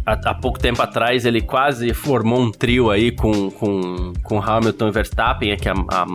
[0.04, 4.90] há, pouco tempo atrás ele quase formou um trio aí com, com, com Hamilton e
[4.90, 6.06] Verstappen, é que a, a,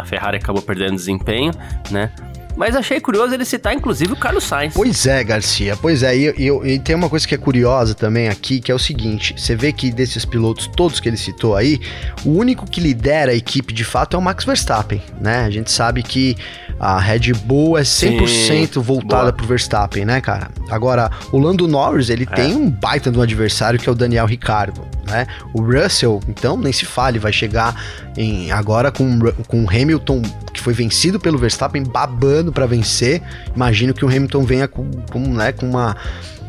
[0.00, 1.52] a Ferrari acabou perdendo desempenho,
[1.90, 2.12] né?
[2.56, 4.72] Mas achei curioso ele citar, inclusive, o Carlos Sainz.
[4.74, 5.76] Pois é, Garcia.
[5.76, 8.74] Pois é, e, e, e, tem uma coisa que é curiosa também aqui, que é
[8.74, 11.78] o seguinte: você vê que desses pilotos todos que ele citou aí,
[12.24, 15.44] o único que lidera a equipe de fato é o Max Verstappen, né?
[15.44, 16.36] A gente sabe que
[16.80, 19.32] a Red Bull é 100% Sim, voltada boa.
[19.32, 20.50] pro Verstappen, né, cara?
[20.70, 22.34] Agora, o Lando Norris, ele é.
[22.34, 25.26] tem um baita de um adversário que é o Daniel Ricciardo, né?
[25.52, 27.74] O Russell, então, nem se fale, vai chegar
[28.16, 30.22] em agora com, com o Hamilton,
[30.66, 33.22] foi vencido pelo Verstappen, babando para vencer.
[33.54, 35.96] Imagino que o Hamilton venha com, com, né, com uma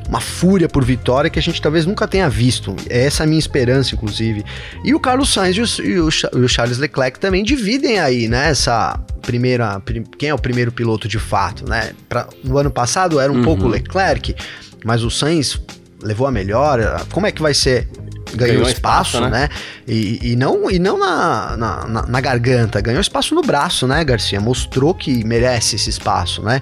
[0.09, 2.73] uma fúria por vitória que a gente talvez nunca tenha visto.
[2.89, 4.43] É essa a minha esperança, inclusive.
[4.83, 6.09] E o Carlos Sainz e o,
[6.47, 8.49] Charles Leclerc também dividem aí, né?
[8.49, 9.81] Essa primeira.
[10.17, 11.91] Quem é o primeiro piloto de fato, né?
[12.09, 13.43] Pra, no ano passado era um uhum.
[13.43, 14.33] pouco o Leclerc,
[14.83, 15.61] mas o Sainz
[16.01, 17.05] levou a melhor.
[17.11, 17.89] Como é que vai ser
[18.33, 19.41] ganhou, ganhou espaço, espaço, né?
[19.41, 19.49] né?
[19.87, 24.39] E, e, não, e não na, na, na, garganta, ganhou espaço no braço, né, Garcia?
[24.39, 26.61] Mostrou que merece esse espaço, né?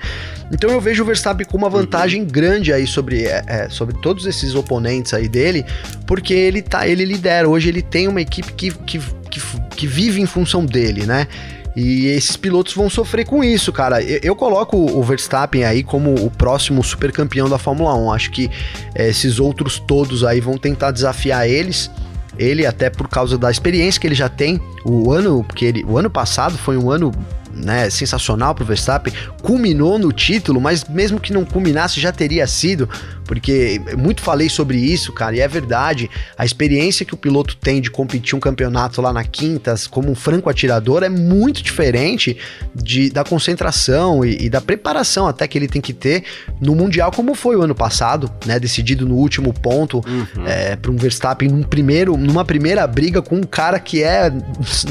[0.52, 2.28] Então eu vejo o Verstappen com uma vantagem uhum.
[2.28, 5.66] grande aí sobre, é, é, sobre todos esses oponentes aí dele,
[6.06, 7.50] porque ele tá, ele lidera.
[7.50, 9.42] Hoje ele tem uma equipe que, que, que,
[9.76, 11.28] que vive em função dele, né?
[11.76, 14.02] E esses pilotos vão sofrer com isso, cara.
[14.02, 18.14] Eu, eu, coloco o Verstappen aí como o próximo super campeão da Fórmula 1.
[18.14, 18.50] Acho que
[18.94, 21.92] é, esses outros todos aí vão tentar desafiar eles.
[22.38, 24.62] Ele até por causa da experiência que ele já tem.
[24.86, 27.12] O ano, porque ele, o ano passado foi um ano
[27.56, 32.46] né, sensacional para o Verstappen, culminou no título, mas mesmo que não culminasse já teria
[32.46, 32.90] sido,
[33.26, 36.10] porque muito falei sobre isso, cara, e é verdade.
[36.38, 40.16] A experiência que o piloto tem de competir um campeonato lá na Quintas como um
[40.16, 42.38] franco atirador é muito diferente
[42.74, 46.24] de, da concentração e, e da preparação até que ele tem que ter
[46.60, 48.60] no Mundial, como foi o ano passado, né?
[48.60, 50.46] Decidido no último ponto uhum.
[50.46, 54.32] é, para um Verstappen num primeiro, numa primeira briga com um cara que é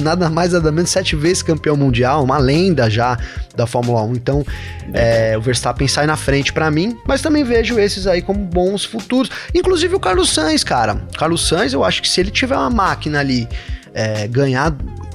[0.01, 2.54] nada mais nada menos sete vezes campeão mundial, uma lenda
[2.89, 3.19] já
[3.57, 4.15] da Fórmula 1.
[4.15, 4.45] Então,
[4.93, 8.85] é, o Verstappen sai na frente para mim, mas também vejo esses aí como bons
[8.85, 9.31] futuros.
[9.55, 11.03] Inclusive o Carlos Sainz, cara.
[11.17, 13.49] Carlos Sainz, eu acho que se ele tiver uma máquina ali,
[13.93, 14.71] é, ganhar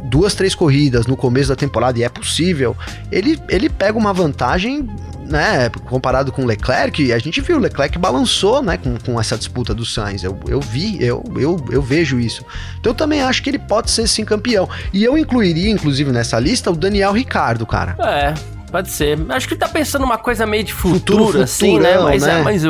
[0.05, 2.75] duas, três corridas no começo da temporada, e é possível,
[3.11, 4.89] ele, ele pega uma vantagem
[5.29, 9.37] né, comparado com o Leclerc, a gente viu o Leclerc balançou, né, com, com essa
[9.37, 10.23] disputa do Sainz.
[10.23, 12.43] Eu, eu vi, eu, eu, eu vejo isso.
[12.79, 14.67] Então eu também acho que ele pode ser sim campeão.
[14.91, 17.95] E eu incluiria, inclusive, nessa lista, o Daniel Ricardo, cara.
[17.99, 18.33] É,
[18.71, 19.17] Pode ser.
[19.29, 21.97] Acho que ele tá pensando uma coisa meio de futuro, futuro assim, né?
[21.97, 22.39] Mas, né?
[22.39, 22.69] É, mas, é,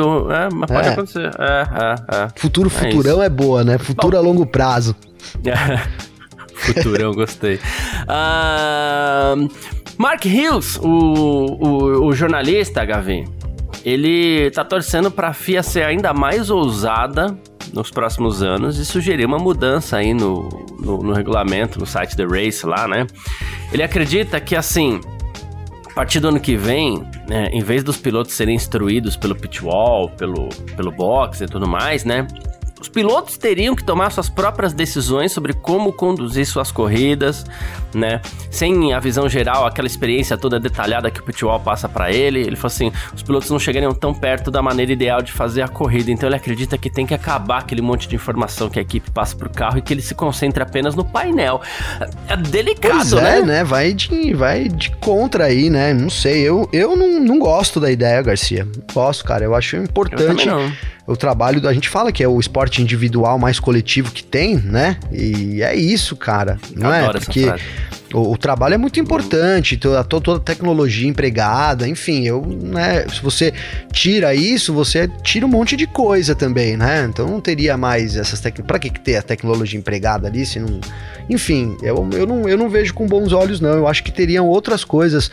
[0.50, 0.92] mas pode é.
[0.92, 1.30] acontecer.
[1.38, 2.28] É, é, é.
[2.36, 3.76] Futuro é futurão é boa, né?
[3.76, 4.18] Futuro Bom.
[4.18, 4.96] a longo prazo.
[6.54, 7.58] Futurão, gostei.
[8.04, 9.48] Uh,
[10.00, 13.28] Mark Hughes, o, o, o jornalista, Gavi,
[13.84, 17.38] ele tá torcendo pra FIA ser ainda mais ousada
[17.74, 20.48] nos próximos anos e sugerir uma mudança aí no,
[20.80, 23.06] no, no regulamento, no site The Race lá, né?
[23.70, 25.02] Ele acredita que, assim,
[25.90, 30.08] a partir do ano que vem, né, em vez dos pilotos serem instruídos pelo pitwall,
[30.08, 32.26] pelo, pelo box e tudo mais, né?
[32.80, 37.44] Os pilotos teriam que tomar suas próprias decisões sobre como conduzir suas corridas,
[37.94, 38.22] né?
[38.50, 42.40] Sem a visão geral, aquela experiência toda detalhada que o Pitwall passa para ele.
[42.40, 45.68] Ele falou assim: os pilotos não chegariam tão perto da maneira ideal de fazer a
[45.68, 46.10] corrida.
[46.10, 49.36] Então ele acredita que tem que acabar aquele monte de informação que a equipe passa
[49.36, 51.60] pro carro e que ele se concentre apenas no painel.
[52.28, 53.42] É delicado, pois é, né?
[53.42, 53.64] né?
[53.64, 55.92] Vai de, vai de contra aí, né?
[55.92, 56.40] Não sei.
[56.40, 58.66] Eu, eu não, não gosto da ideia, Garcia.
[58.92, 59.44] Gosto, cara.
[59.44, 60.48] Eu acho importante.
[60.48, 60.72] Eu
[61.10, 64.96] o trabalho, a gente fala que é o esporte individual mais coletivo que tem, né?
[65.10, 66.56] E é isso, cara.
[66.76, 67.10] Não é?
[67.10, 67.52] Porque
[68.14, 73.20] o, o, trabalho é muito importante, toda, toda a tecnologia empregada, enfim, eu, né, se
[73.22, 73.52] você
[73.92, 77.04] tira isso, você tira um monte de coisa também, né?
[77.10, 78.66] Então não teria mais essas técnicas.
[78.66, 80.80] Pra que ter a tecnologia empregada ali se não.
[81.28, 83.70] Enfim, eu, eu, não, eu não vejo com bons olhos, não.
[83.70, 85.28] Eu acho que teriam outras coisas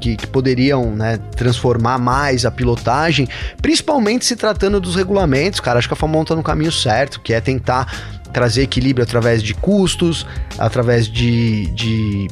[0.00, 3.28] que, que poderiam né, transformar mais a pilotagem,
[3.60, 5.78] principalmente se tratando dos regulamentos, cara.
[5.78, 7.86] Acho que a Fórmula 1 tá no caminho certo, que é tentar
[8.32, 10.26] trazer equilíbrio através de custos,
[10.58, 12.28] através de, de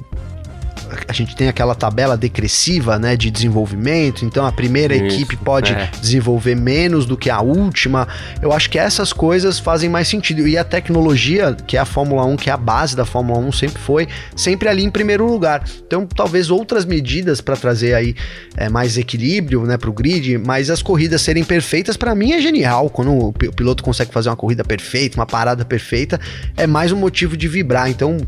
[1.06, 5.72] a gente tem aquela tabela decressiva, né, de desenvolvimento, então a primeira Isso, equipe pode
[5.72, 5.90] é.
[6.00, 8.06] desenvolver menos do que a última.
[8.40, 10.46] Eu acho que essas coisas fazem mais sentido.
[10.46, 13.52] E a tecnologia, que é a Fórmula 1, que é a base da Fórmula 1,
[13.52, 15.64] sempre foi, sempre ali em primeiro lugar.
[15.86, 18.14] Então, talvez outras medidas para trazer aí
[18.56, 22.90] é, mais equilíbrio, né, pro grid, mas as corridas serem perfeitas, para mim é genial.
[22.90, 26.20] Quando o piloto consegue fazer uma corrida perfeita, uma parada perfeita,
[26.56, 27.90] é mais um motivo de vibrar.
[27.90, 28.18] Então,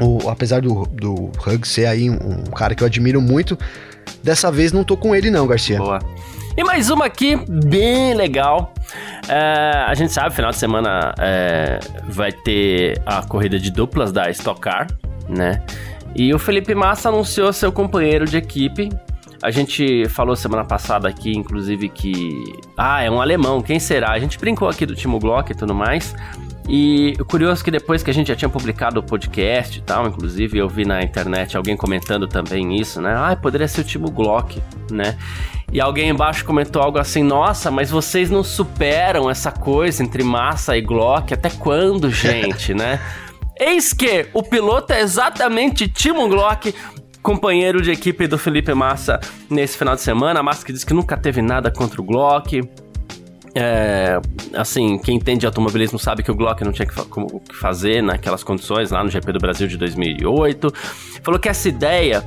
[0.00, 1.14] o, apesar do, do
[1.46, 3.58] Hug ser aí um, um, cara que eu admiro muito,
[4.22, 5.78] dessa vez não tô com ele não, Garcia.
[5.78, 5.98] Boa.
[6.56, 8.74] E mais uma aqui, bem legal.
[9.28, 14.28] É, a gente sabe, final de semana é, vai ter a corrida de duplas da
[14.30, 14.86] Stock Car,
[15.28, 15.62] né?
[16.14, 18.90] E o Felipe Massa anunciou seu companheiro de equipe.
[19.42, 22.44] A gente falou semana passada aqui, inclusive, que.
[22.76, 24.12] Ah, é um alemão, quem será?
[24.12, 26.14] A gente brincou aqui do Timo Glock e tudo mais.
[26.68, 29.82] E o curioso é que depois que a gente já tinha publicado o podcast e
[29.82, 33.14] tal, inclusive eu vi na internet alguém comentando também isso, né?
[33.16, 35.18] Ah, poderia ser o Timo Glock, né?
[35.72, 40.76] E alguém embaixo comentou algo assim: Nossa, mas vocês não superam essa coisa entre Massa
[40.76, 41.34] e Glock?
[41.34, 43.00] Até quando, gente, né?
[43.58, 46.74] Eis que o piloto é exatamente Timo Glock,
[47.22, 50.40] companheiro de equipe do Felipe Massa nesse final de semana.
[50.40, 52.60] A Massa que disse que nunca teve nada contra o Glock,
[53.54, 54.20] é,
[54.54, 58.42] assim, quem entende automobilismo sabe que o Glock não tinha que, como, que fazer naquelas
[58.42, 60.72] condições lá no GP do Brasil de 2008.
[61.22, 62.24] Falou que essa ideia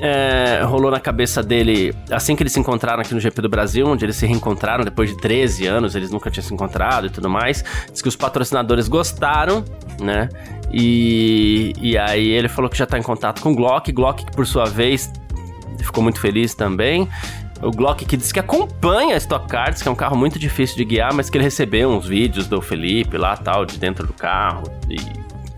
[0.00, 3.86] é, rolou na cabeça dele, assim que eles se encontraram aqui no GP do Brasil,
[3.86, 7.28] onde eles se reencontraram depois de 13 anos, eles nunca tinham se encontrado e tudo
[7.28, 7.62] mais.
[7.92, 9.62] Diz que os patrocinadores gostaram,
[10.00, 10.28] né?
[10.72, 13.92] E, e aí ele falou que já tá em contato com o Glock.
[13.92, 15.12] Glock, que por sua vez
[15.82, 17.08] ficou muito feliz também.
[17.66, 20.76] O Glock que diz que acompanha a Stock Cars, que é um carro muito difícil
[20.76, 24.12] de guiar, mas que ele recebeu uns vídeos do Felipe lá, tal, de dentro do
[24.12, 24.64] carro.
[24.88, 24.96] E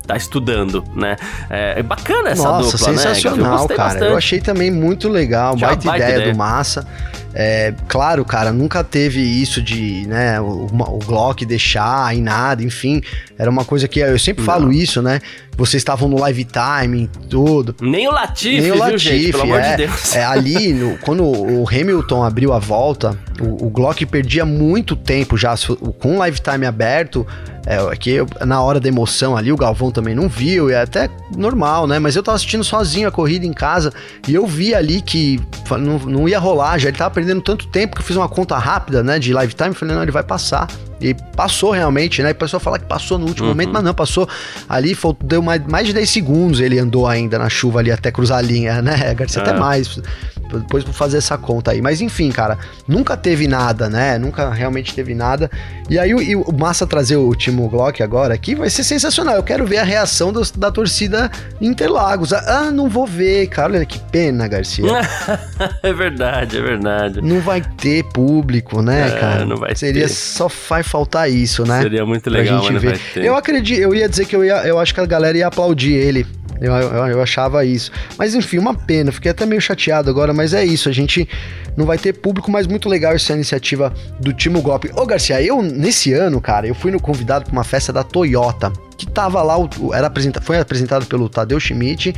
[0.09, 1.17] tá estudando, né?
[1.51, 3.65] É, é bacana essa Nossa, dupla, sensacional, né?
[3.65, 3.89] Eu cara.
[3.91, 4.11] bastante.
[4.11, 6.33] Eu achei também muito legal, Já baita, baita ideia, ideia.
[6.33, 6.89] do Massa.
[7.35, 13.03] É, claro, cara, nunca teve isso de, né, o, o Glock deixar em nada, enfim.
[13.39, 15.21] Era uma coisa que eu sempre falo isso, né?
[15.57, 17.75] Vocês estavam no live time, tudo.
[17.81, 19.31] Nem o Latifi, Nem o viu, Latifi, gente?
[19.33, 20.17] Pelo amor é, de Deus.
[20.17, 25.37] é, ali, no- quando o Hamilton abriu a volta, o, o Glock perdia muito tempo
[25.37, 25.55] já
[25.99, 27.27] com o live time aberto.
[27.67, 30.81] É, que eu- na hora da emoção ali, o Galvão também não viu, e é
[30.81, 31.99] até normal, né?
[31.99, 33.93] Mas eu tava assistindo sozinho a corrida em casa
[34.27, 35.39] e eu vi ali que
[35.73, 38.57] não, não ia rolar, já ele tava perdendo tanto tempo que eu fiz uma conta
[38.57, 40.67] rápida, né, de live time, falei, não, ele vai passar.
[41.01, 42.31] E passou realmente, né?
[42.31, 43.53] E o pessoal fala que passou no último Uhum.
[43.53, 44.29] momento, mas não, passou
[44.69, 48.11] ali, fal- deu mais, mais de 10 segundos ele andou ainda na chuva ali até
[48.11, 49.41] cruzar a linha, né, Garcia?
[49.43, 49.59] Até É.
[49.59, 50.01] mais.
[50.49, 51.83] Depois vou fazer essa conta aí.
[51.83, 54.19] Mas enfim, cara, nunca teve nada, né?
[54.19, 55.51] Nunca realmente teve nada.
[55.91, 59.35] E aí o, o Massa trazer o Timo Glock agora aqui vai ser sensacional.
[59.35, 61.31] Eu quero ver a reação da torcida
[61.61, 62.33] Interlagos.
[62.33, 63.73] Ah, não vou ver, cara.
[63.75, 64.85] Olha que pena, Garcia.
[65.83, 67.21] é verdade, é verdade.
[67.21, 69.45] Não vai ter público, né, É, cara?
[69.45, 70.09] não vai Seria ter.
[70.13, 71.83] só vai faltar isso, né?
[71.83, 73.25] Seria muito legal, gente mas não vai ter.
[73.25, 75.93] Eu acredito, eu ia dizer que eu ia, eu acho que a galera ia aplaudir
[75.95, 76.27] ele.
[76.61, 77.91] Eu, eu, eu achava isso.
[78.19, 79.13] Mas enfim, uma pena.
[79.13, 80.89] Fiquei até meio chateado agora, mas é isso.
[80.89, 81.29] A gente
[81.77, 84.91] não vai ter público, mas muito legal essa iniciativa do Timo Golpe.
[84.95, 88.73] Ô, Garcia, eu, nesse ano, cara, eu fui no convidado pra uma festa da Toyota,
[88.97, 89.55] que tava lá,
[89.95, 92.15] era apresenta, foi apresentado pelo Tadeu Schmidt.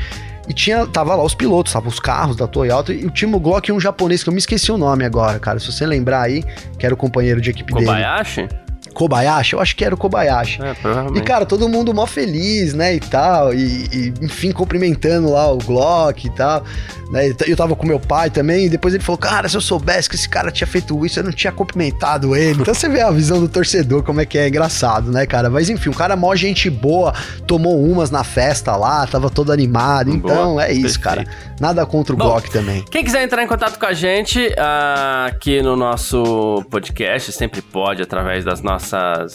[0.48, 3.68] E tinha, tava lá os pilotos, tava os carros da Toyota e o Timo Glock
[3.68, 5.60] e um japonês que eu me esqueci o nome agora, cara.
[5.60, 6.42] Se você lembrar aí,
[6.76, 7.86] que era o companheiro de equipe dele.
[7.86, 8.48] Kobayashi?
[8.94, 9.54] Kobayashi?
[9.54, 10.62] Eu acho que era o Kobayashi.
[10.62, 11.24] É, E, provavelmente.
[11.24, 16.26] cara, todo mundo mó feliz, né, e tal, e, e, enfim, cumprimentando lá o Glock
[16.26, 16.64] e tal,
[17.10, 20.08] né, eu tava com meu pai também, e depois ele falou, cara, se eu soubesse
[20.08, 23.10] que esse cara tinha feito isso, eu não tinha cumprimentado ele, então você vê a
[23.10, 26.34] visão do torcedor, como é que é engraçado, né, cara, mas enfim, o cara mó
[26.34, 27.12] gente boa,
[27.46, 31.60] tomou umas na festa lá, tava todo animado, então Boa, é isso, cara, perfeito.
[31.60, 32.84] nada contra o Bom, Glock também.
[32.90, 38.02] Quem quiser entrar em contato com a gente ah, aqui no nosso podcast, sempre pode
[38.02, 38.79] através das nossas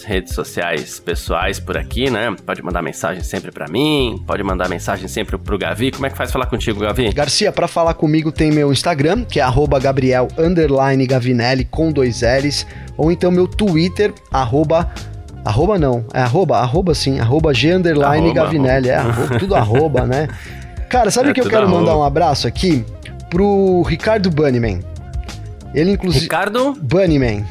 [0.06, 2.36] redes sociais pessoais por aqui, né?
[2.46, 5.92] Pode mandar mensagem sempre pra mim, pode mandar mensagem sempre pro Gavi.
[5.92, 7.12] Como é que faz falar contigo, Gavi?
[7.14, 12.22] Garcia, pra falar comigo tem meu Instagram, que é arroba Gabriel underline Gavinelli com dois
[12.22, 12.66] L's,
[12.98, 14.92] ou então meu Twitter, arroba.
[15.44, 20.06] Arroba não, é arroba, arroba sim, arroba G underline Arroba, Gavinelli, é arroba, tudo arroba,
[20.08, 20.28] né?
[20.90, 21.80] Cara, sabe É que eu quero arroba.
[21.82, 22.84] mandar um abraço aqui
[23.30, 24.80] pro Ricardo Bunnyman.
[25.74, 26.24] Ele, inclusive.
[26.24, 26.74] Ricardo?
[26.82, 27.46] Bunnyman.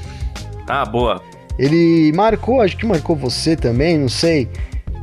[0.66, 1.20] Ah, boa.
[1.59, 4.48] Ele marcou, acho que marcou você também, não sei.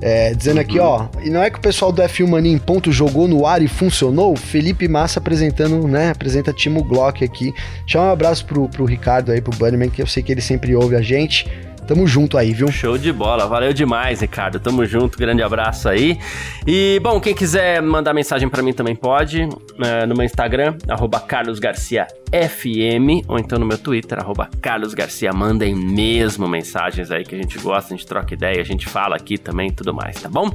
[0.03, 0.85] É, dizendo aqui, Uhum.
[0.85, 3.61] ó, e não é que o pessoal do F1 Mania em ponto jogou no ar
[3.61, 4.35] e funcionou?
[4.35, 6.09] Felipe Massa apresentando, né?
[6.09, 7.53] Apresenta Timo Glock aqui.
[7.81, 10.75] Deixa um abraço pro, pro Ricardo aí, pro Bunnyman, que eu sei que ele sempre
[10.75, 11.47] ouve a gente.
[11.91, 12.71] Tamo junto aí, viu?
[12.71, 14.61] Show de bola, valeu demais, Ricardo.
[14.61, 16.17] Tamo junto, grande abraço aí.
[16.65, 19.41] E, bom, quem quiser mandar mensagem pra mim também pode,
[19.83, 25.33] é, no meu Instagram, arroba carlosgarciafm, ou então no meu Twitter, arroba carlosgarcia.
[25.33, 29.17] Mandem mesmo mensagens aí que a gente gosta, a gente troca ideia, a gente fala
[29.17, 30.49] aqui também e tudo mais, tá bom?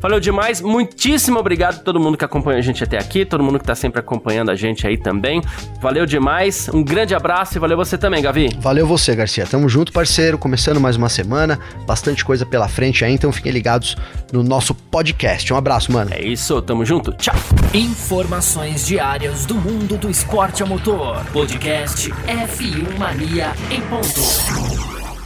[0.00, 3.58] Valeu demais, muitíssimo obrigado a todo mundo que acompanha a gente até aqui, todo mundo
[3.58, 5.42] que tá sempre acompanhando a gente aí também.
[5.82, 8.48] Valeu demais, um grande abraço e valeu você também, Gavi.
[8.58, 9.44] Valeu você, Garcia.
[9.44, 10.38] Tamo junto, parceiro.
[10.38, 11.58] Começando mais uma semana.
[11.86, 13.96] Bastante coisa pela frente aí, então fiquem ligados
[14.32, 15.52] no nosso podcast.
[15.52, 16.10] Um abraço, mano.
[16.12, 17.34] É isso, tamo junto, tchau!
[17.74, 21.24] Informações diárias do mundo do esporte a motor.
[21.32, 24.97] Podcast F1 Mania em ponto.